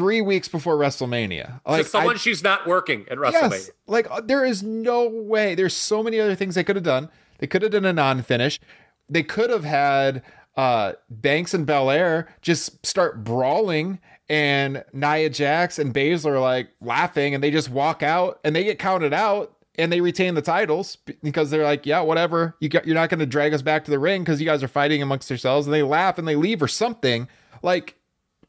[0.00, 1.60] three weeks before WrestleMania.
[1.66, 3.50] Like, Just someone I- she's not working at WrestleMania.
[3.50, 5.54] Yes, like uh, there is no way.
[5.54, 7.10] There's so many other things they could have done.
[7.38, 8.58] They could have done a non-finish.
[9.10, 10.22] They could have had
[10.56, 13.98] uh Banks and Belair just start brawling
[14.30, 18.64] and Nia Jax and Baszler are like laughing and they just walk out and they
[18.64, 22.56] get counted out and they retain the titles because they're like, yeah, whatever.
[22.60, 24.62] You got you're not going to drag us back to the ring because you guys
[24.62, 27.28] are fighting amongst yourselves and they laugh and they leave or something.
[27.62, 27.96] Like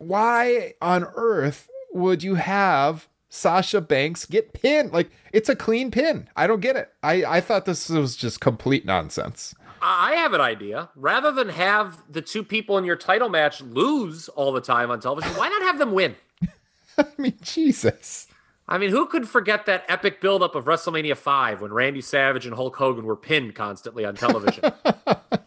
[0.02, 4.92] why on earth would you have Sasha Banks get pinned?
[4.92, 6.28] Like it's a clean pin.
[6.36, 6.92] I don't get it.
[7.04, 9.54] I I thought this was just complete nonsense.
[9.84, 10.90] I have an idea.
[10.96, 15.00] Rather than have the two people in your title match lose all the time on
[15.00, 16.16] television, why not have them win?
[17.00, 18.28] I mean, Jesus.
[18.68, 22.56] I mean, who could forget that epic buildup of WrestleMania 5 when Randy Savage and
[22.56, 24.72] Hulk Hogan were pinned constantly on television?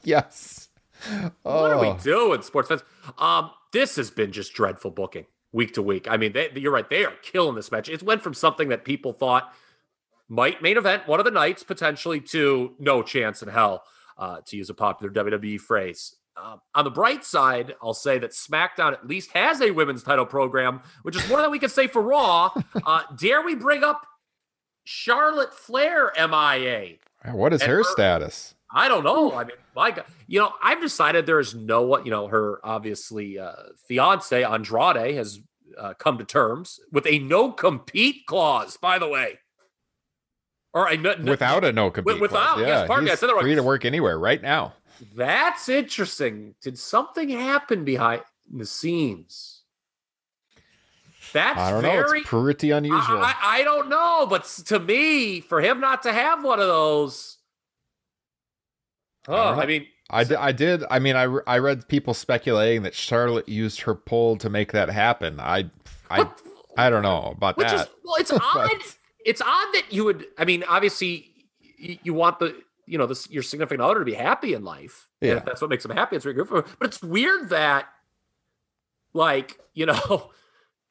[0.03, 0.69] Yes.
[1.43, 1.99] What are we Oh.
[2.03, 2.83] doing, sports fans?
[3.19, 6.09] Um, this has been just dreadful booking week to week.
[6.11, 7.91] I mean, they, you're right; they are killing this match.
[7.91, 9.53] It went from something that people thought
[10.31, 13.85] might main event one of the nights potentially to no chance in hell,
[14.17, 16.17] uh, to use a popular WWE phrase.
[16.37, 20.27] Uh, on the bright side, I'll say that SmackDown at least has a women's title
[20.27, 22.51] program, which is more than we can say for Raw.
[22.87, 24.05] Uh, dare we bring up
[24.85, 26.97] Charlotte Flair MIA?
[27.33, 28.54] What is And her her- status?
[28.77, 29.33] I don't know.
[29.33, 32.27] I mean, my God, you know, I've decided there is no what you know.
[32.27, 33.53] Her obviously uh,
[33.87, 35.39] fiance Andrade has
[35.79, 38.77] uh, come to terms with a no compete clause.
[38.77, 39.39] By the way,
[40.73, 42.21] Or I no, no- without a no compete.
[42.21, 42.67] without, clause.
[42.67, 44.75] yes, pardon me, I he's said free to work anywhere right now.
[45.15, 46.55] That's interesting.
[46.61, 48.23] Did something happen behind
[48.53, 49.63] the scenes?
[51.33, 51.91] That's I don't know.
[51.91, 52.21] very.
[52.21, 53.19] It's pretty unusual.
[53.19, 56.69] I, I, I don't know, but to me, for him not to have one of
[56.69, 57.39] those,
[59.29, 59.59] oh, don't.
[59.59, 60.85] I mean, I, di- I did.
[60.91, 64.73] I mean, I, re- I read people speculating that Charlotte used her pull to make
[64.73, 65.41] that happen.
[65.41, 65.71] I
[66.11, 66.29] I
[66.77, 67.87] I don't know about which that.
[67.89, 68.71] is well, it's odd.
[69.25, 70.27] It's odd that you would.
[70.39, 71.33] I mean, obviously,
[71.79, 72.55] you, you want the
[72.87, 75.09] you know this your significant other to be happy in life.
[75.23, 75.37] And Yeah.
[75.39, 76.61] if that's what makes them happy, it's very good for.
[76.63, 76.71] Them.
[76.79, 77.87] But it's weird that,
[79.15, 80.31] like, you know,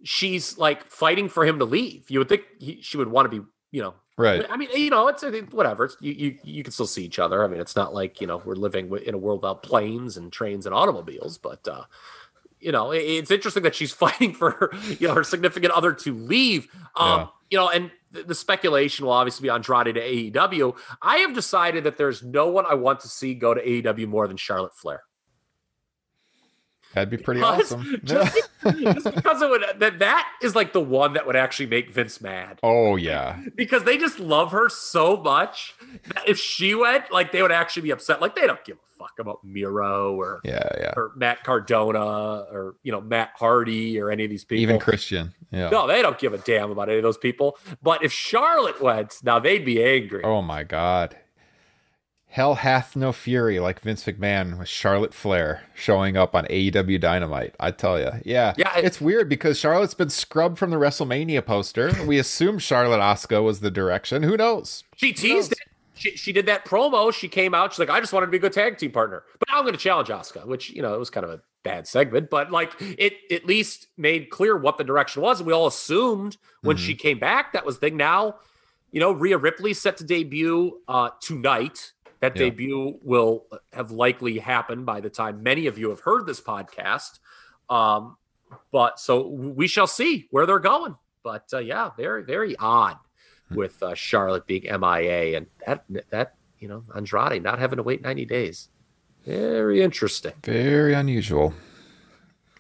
[0.04, 2.10] she's like fighting for him to leave.
[2.10, 3.94] You would think he, she would want to be, you know.
[4.18, 4.46] Right.
[4.50, 5.86] I mean, you know, it's whatever.
[5.86, 7.44] It's, you, you you can still see each other.
[7.44, 10.32] I mean, it's not like you know we're living in a world without planes and
[10.32, 11.84] trains and automobiles, but uh,
[12.60, 15.94] you know, it- it's interesting that she's fighting for her, you know her significant other
[15.94, 16.68] to leave.
[16.96, 17.28] Um, Yeah.
[17.50, 20.76] you know, and the, the speculation will obviously be Andrade to AEW.
[21.02, 24.28] I have decided that there's no one I want to see go to AEW more
[24.28, 25.02] than Charlotte Flair.
[26.94, 28.00] That'd be pretty Because- awesome.
[28.04, 31.90] Just, just because it would that that is like the one that would actually make
[31.92, 33.40] Vince mad oh yeah.
[33.56, 35.74] because they just love her so much
[36.14, 38.22] that if she went, like they would actually be upset.
[38.22, 40.94] Like they don't give a fuck about Miro or Yeah, yeah.
[40.96, 44.62] or Matt Cardona or you know Matt Hardy or any of these people.
[44.62, 45.34] Even Christian.
[45.52, 45.70] Yeah.
[45.70, 47.58] no, they don't give a damn about any of those people.
[47.82, 50.24] But if Charlotte went, now they'd be angry.
[50.24, 51.18] Oh my god.
[52.34, 57.54] Hell hath no fury like Vince McMahon with Charlotte Flair showing up on AEW Dynamite.
[57.60, 58.10] I tell you.
[58.26, 58.56] Yeah.
[58.58, 61.94] Yeah, it- it's weird because Charlotte's been scrubbed from the WrestleMania poster.
[62.08, 64.24] We assume Charlotte Asuka was the direction.
[64.24, 64.84] Who knows?
[64.96, 65.60] She teased it.
[65.94, 67.14] She, she did that promo.
[67.14, 67.72] She came out.
[67.72, 69.24] She's like, I just wanted to be a good tag team partner.
[69.38, 71.40] But now I'm going to challenge Asuka, which, you know, it was kind of a
[71.62, 75.40] bad segment, but like it at least made clear what the direction was.
[75.40, 77.96] And we all assumed when she came back that was the thing.
[77.98, 78.38] Now,
[78.92, 81.93] you know, Rhea Ripley set to debut uh, tonight.
[82.24, 82.46] That Yeah.
[82.46, 87.20] debut will have likely happened by the time many of you have heard this podcast.
[87.70, 88.16] Um,
[88.72, 90.96] but so we shall see where they're going.
[91.22, 92.96] But uh, yeah, very, very odd
[93.52, 98.02] with uh, Charlotte being MIA and that that you know Andrade not having to wait
[98.02, 98.70] 90 days.
[99.26, 100.32] Very interesting.
[100.46, 101.54] Very unusual.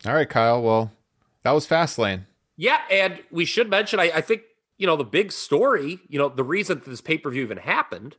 [0.05, 0.61] All right, Kyle.
[0.61, 0.91] Well,
[1.43, 2.25] that was Fastlane.
[2.57, 4.41] Yeah, and we should mention I, I think
[4.77, 8.17] you know the big story, you know, the reason that this pay-per-view even happened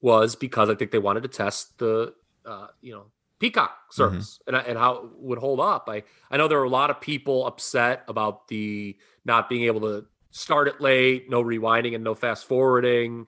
[0.00, 2.14] was because I think they wanted to test the
[2.46, 3.06] uh, you know,
[3.38, 5.88] Peacock service and, and how it would hold up.
[5.88, 9.80] I I know there were a lot of people upset about the not being able
[9.82, 13.26] to start it late, no rewinding and no fast forwarding.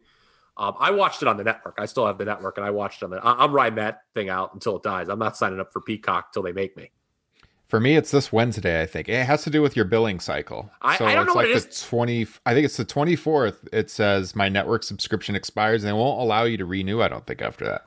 [0.56, 1.76] Um, I watched it on the network.
[1.78, 3.16] I still have the network, and I watched it on the.
[3.24, 5.08] I- I'm riding that thing out until it dies.
[5.08, 6.90] I'm not signing up for Peacock till they make me.
[7.72, 8.82] For me, it's this Wednesday.
[8.82, 10.70] I think it has to do with your billing cycle.
[10.82, 12.26] I- I don't it's know what like it the Twenty.
[12.44, 13.66] I think it's the twenty fourth.
[13.72, 17.00] It says my network subscription expires, and they won't allow you to renew.
[17.00, 17.86] I don't think after that.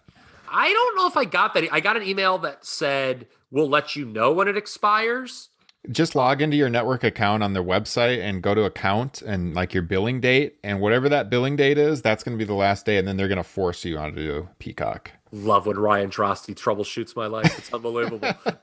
[0.49, 1.71] I don't know if I got that.
[1.71, 5.49] I got an email that said we'll let you know when it expires.
[5.91, 9.73] Just log into your network account on their website and go to account and like
[9.73, 12.85] your billing date and whatever that billing date is, that's going to be the last
[12.85, 15.11] day, and then they're going to force you onto Peacock.
[15.31, 17.57] Love when Ryan Droste troubleshoots my life.
[17.57, 18.19] It's unbelievable.
[18.43, 18.57] but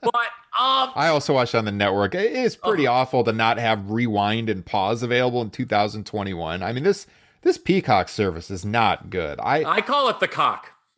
[0.59, 2.15] um, I also watched on the network.
[2.15, 3.01] It is pretty Uh-huh.
[3.01, 6.63] awful to not have rewind and pause available in 2021.
[6.63, 7.07] I mean this
[7.43, 9.39] this Peacock service is not good.
[9.41, 10.71] I I call it the cock.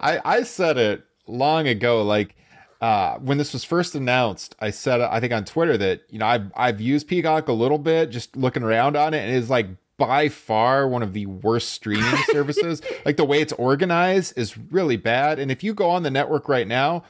[0.00, 2.34] I, I said it long ago, like
[2.80, 4.56] uh, when this was first announced.
[4.60, 7.78] I said I think on Twitter that you know I've I've used Peacock a little
[7.78, 11.26] bit, just looking around on it, and it is like by far one of the
[11.26, 12.82] worst streaming services.
[13.04, 16.48] Like the way it's organized is really bad, and if you go on the network
[16.48, 17.04] right now.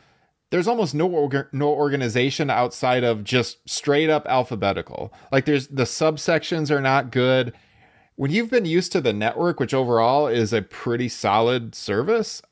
[0.53, 5.13] There's almost no orga- no organization outside of just straight up alphabetical.
[5.31, 7.53] Like there's the subsections are not good
[8.21, 12.43] when you've been used to the network, which overall is a pretty solid service,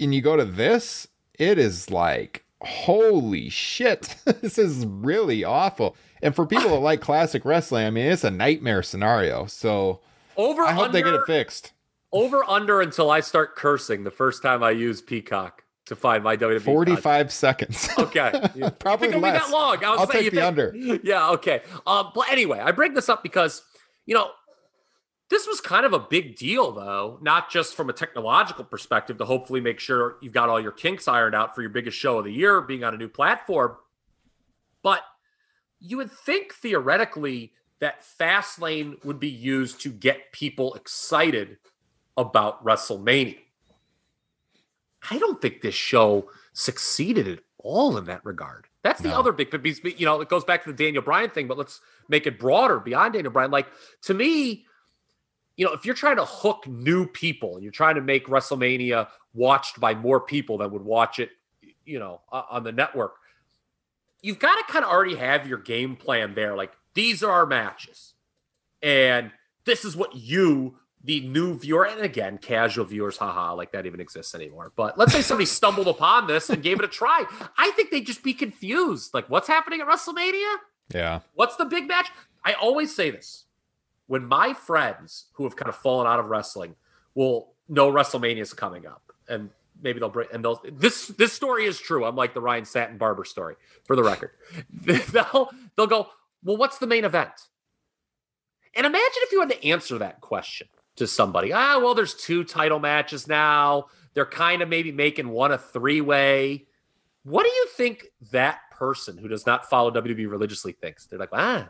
[0.00, 1.06] and you go to this,
[1.38, 5.96] it is like, holy shit, this is really awful.
[6.22, 9.46] And for people that like classic wrestling, I mean, it's a nightmare scenario.
[9.46, 10.00] So
[10.36, 11.72] Over I hope under, they get it fixed.
[12.12, 16.36] over under until I start cursing the first time I use Peacock to find my
[16.36, 16.62] WWE.
[16.62, 17.88] 45 seconds.
[17.98, 18.32] Okay.
[18.54, 19.44] You Probably think less.
[19.46, 19.84] that long?
[19.84, 21.00] I was I'll saying, take the think- under.
[21.04, 21.62] Yeah, okay.
[21.86, 23.62] Um, but anyway, I bring this up because
[24.06, 24.30] you know
[25.28, 29.24] this was kind of a big deal, though, not just from a technological perspective to
[29.24, 32.24] hopefully make sure you've got all your kinks ironed out for your biggest show of
[32.24, 33.76] the year, being on a new platform.
[34.82, 35.02] But
[35.80, 41.58] you would think theoretically that Fastlane would be used to get people excited
[42.16, 43.38] about WrestleMania.
[45.10, 48.66] I don't think this show succeeded at all in that regard.
[48.82, 49.18] That's the No.
[49.18, 49.52] other big.
[49.98, 52.78] You know, it goes back to the Daniel Bryan thing, but let's make it broader
[52.78, 53.50] beyond Daniel Bryan.
[53.50, 53.66] Like
[54.02, 54.66] to me,
[55.56, 59.08] you know, if you're trying to hook new people and you're trying to make WrestleMania
[59.34, 61.30] watched by more people than would watch it,
[61.84, 63.16] you know, on the network,
[64.22, 66.56] you've got to kind of already have your game plan there.
[66.56, 68.14] Like these are our matches,
[68.82, 69.30] and
[69.64, 74.00] this is what you, the new viewer, and again, casual viewers, haha, like that even
[74.00, 74.72] exists anymore.
[74.76, 77.24] But let's say somebody stumbled upon this and gave it a try.
[77.56, 79.14] I think they'd just be confused.
[79.14, 80.56] Like, what's happening at WrestleMania?
[80.94, 81.20] Yeah.
[81.34, 82.08] What's the big match?
[82.44, 83.45] I always say this
[84.06, 86.74] when my friends who have kind of fallen out of wrestling
[87.14, 89.50] will know WrestleMania is coming up, and
[89.82, 92.04] maybe they'll bring and they'll this this story is true.
[92.04, 94.30] I'm like the Ryan Satin Barber story for the record.
[94.84, 96.08] they'll they'll go,
[96.44, 97.32] well, what's the main event?
[98.74, 101.52] And imagine if you had to answer that question to somebody.
[101.52, 103.86] Ah, well, there's two title matches now.
[104.14, 106.66] They're kind of maybe making one a three way.
[107.24, 111.06] What do you think that person who does not follow WWE religiously thinks?
[111.06, 111.68] They're like, ah,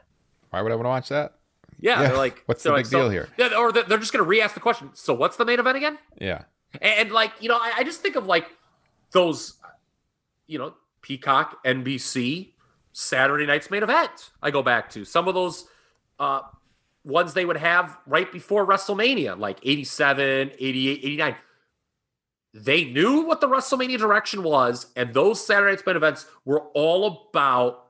[0.50, 1.35] Why would I want to watch that?
[1.80, 2.00] Yeah.
[2.00, 3.28] Yeah, They're like, what's the they're big like, so- deal here?
[3.38, 4.90] Yeah, or they're just going to re-ask the question.
[4.94, 5.98] So, what's the main event again?
[6.20, 6.42] Yeah.
[6.80, 8.46] And, and, like, you know, I, I just think of like
[9.12, 9.54] those,
[10.46, 12.52] you know, Peacock, NBC,
[12.92, 14.30] Saturday night's main event.
[14.42, 15.66] I go back to some of those
[16.18, 16.40] uh,
[17.04, 21.36] ones they would have right before WrestleMania, like 87, 88, 89.
[22.54, 27.28] They knew what the WrestleMania direction was, and those Saturday night's main events were all
[27.30, 27.85] about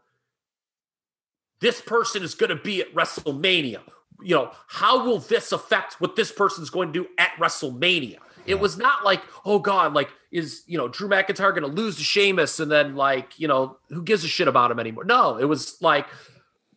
[1.61, 3.81] this person is going to be at WrestleMania.
[4.23, 8.19] You know, how will this affect what this person's going to do at WrestleMania?
[8.47, 11.97] It was not like, oh God, like is you know Drew McIntyre going to lose
[11.97, 15.05] to Sheamus and then like you know who gives a shit about him anymore?
[15.05, 16.07] No, it was like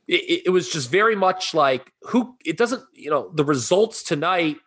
[0.07, 4.57] it, it was just very much like who it doesn't you know the results tonight.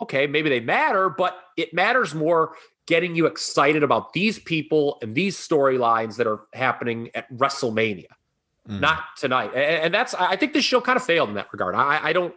[0.00, 2.54] Okay, maybe they matter, but it matters more
[2.86, 8.06] getting you excited about these people and these storylines that are happening at WrestleMania
[8.68, 8.80] Mm.
[8.80, 9.50] not tonight.
[9.54, 11.74] And, and that's I think this show kind of failed in that regard.
[11.74, 12.34] I, I don't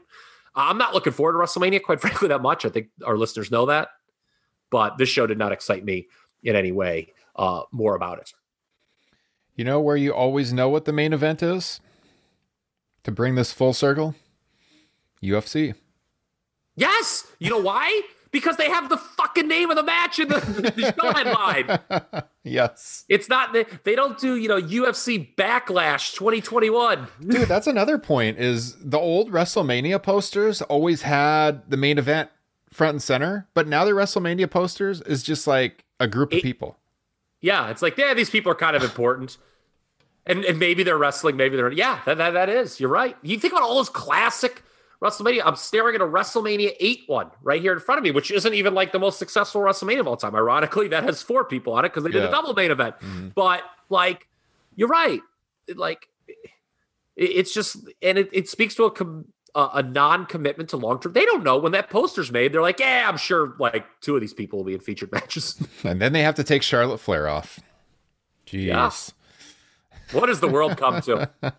[0.56, 2.66] I'm not looking forward to WrestleMania, quite frankly, that much.
[2.66, 3.90] I think our listeners know that.
[4.70, 6.08] But this show did not excite me
[6.44, 8.34] in any way uh, more about it.
[9.56, 11.80] You know where you always know what the main event is?
[13.04, 14.16] To bring this full circle?
[15.24, 15.74] UFC.
[16.76, 18.02] Yes, you know why?
[18.32, 20.40] Because they have the fucking name of the match in the,
[20.76, 22.24] the show headline.
[22.44, 23.06] yes.
[23.08, 27.08] It's not they, they don't do you know UFC Backlash 2021.
[27.22, 32.30] Dude, that's another point is the old WrestleMania posters always had the main event
[32.72, 36.44] front and center, but now the WrestleMania posters is just like a group of It-
[36.44, 36.78] people.
[37.40, 39.38] Yeah, it's like yeah, these people are kind of important.
[40.26, 42.80] And, and maybe they're wrestling, maybe they're yeah, that, that that is.
[42.80, 43.16] You're right.
[43.22, 44.62] You think about all those classic
[45.04, 45.42] WrestleMania.
[45.46, 48.54] I'm staring at a WrestleMania 8 one right here in front of me, which isn't
[48.54, 50.36] even like the most successful WrestleMania of all time.
[50.36, 52.30] Ironically, that has four people on it because they did Yeah.
[52.30, 52.96] a double main event.
[53.00, 53.34] Mhm.
[53.36, 54.28] But like,
[54.76, 55.22] you're right.
[55.76, 56.08] Like,
[57.16, 59.26] it's just, and it, it speaks to a com,
[59.56, 61.14] a, a non-commitment to long term.
[61.14, 62.54] They don't know when that poster's made.
[62.54, 65.62] They're like, yeah, I'm sure like two of these people will be in featured matches.
[65.84, 67.60] And then they have to take Charlotte Flair off.
[68.48, 68.66] Jeez.
[68.66, 68.92] Yeah.
[70.18, 71.30] what does the world come to?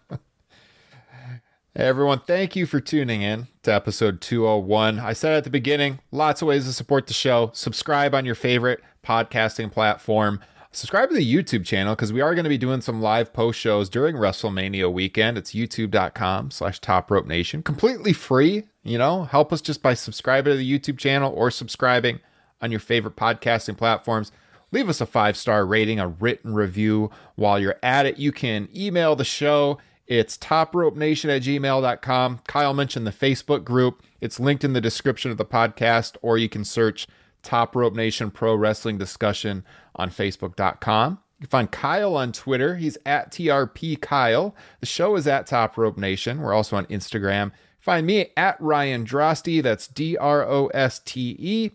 [1.78, 4.98] Hey everyone, thank you for tuning in to episode 201.
[4.98, 7.52] I said at the beginning, lots of ways to support the show.
[7.54, 10.40] Subscribe on your favorite podcasting platform.
[10.72, 13.60] Subscribe to the YouTube channel because we are going to be doing some live post
[13.60, 15.38] shows during WrestleMania weekend.
[15.38, 17.62] It's youtube.com slash top rope nation.
[17.62, 18.64] Completely free.
[18.82, 22.18] You know, help us just by subscribing to the YouTube channel or subscribing
[22.60, 24.32] on your favorite podcasting platforms.
[24.72, 27.12] Leave us a five star rating, a written review.
[27.36, 29.78] While you're at it, you can email the show.
[30.08, 32.40] It's topropenation at gmail.com.
[32.46, 34.02] Kyle mentioned the Facebook group.
[34.22, 37.06] It's linked in the description of the podcast, or you can search
[37.42, 39.64] Top Rope Nation Pro Wrestling Discussion
[39.94, 41.18] on Facebook.com.
[41.38, 42.76] You can find Kyle on Twitter.
[42.76, 44.56] He's at TRP Kyle.
[44.80, 46.40] The show is at Top Rope Nation.
[46.40, 47.52] We're also on Instagram.
[47.78, 49.62] Find me at Ryan Droste.
[49.62, 51.70] That's D R O S T E.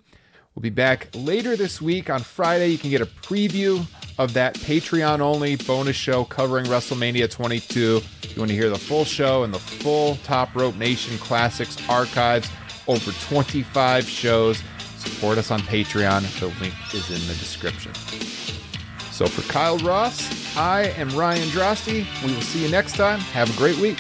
[0.56, 2.68] We'll be back later this week on Friday.
[2.68, 3.86] You can get a preview
[4.20, 8.02] of that Patreon only bonus show covering WrestleMania 22.
[8.22, 11.78] If you want to hear the full show and the full Top Rope Nation Classics
[11.90, 12.52] archives,
[12.88, 14.62] over 25 shows,
[15.00, 16.22] support us on Patreon.
[16.40, 17.94] The link is in the description.
[19.12, 22.06] So for Kyle Ross, I am Ryan Droste.
[22.24, 23.20] We will see you next time.
[23.20, 24.00] Have a great week.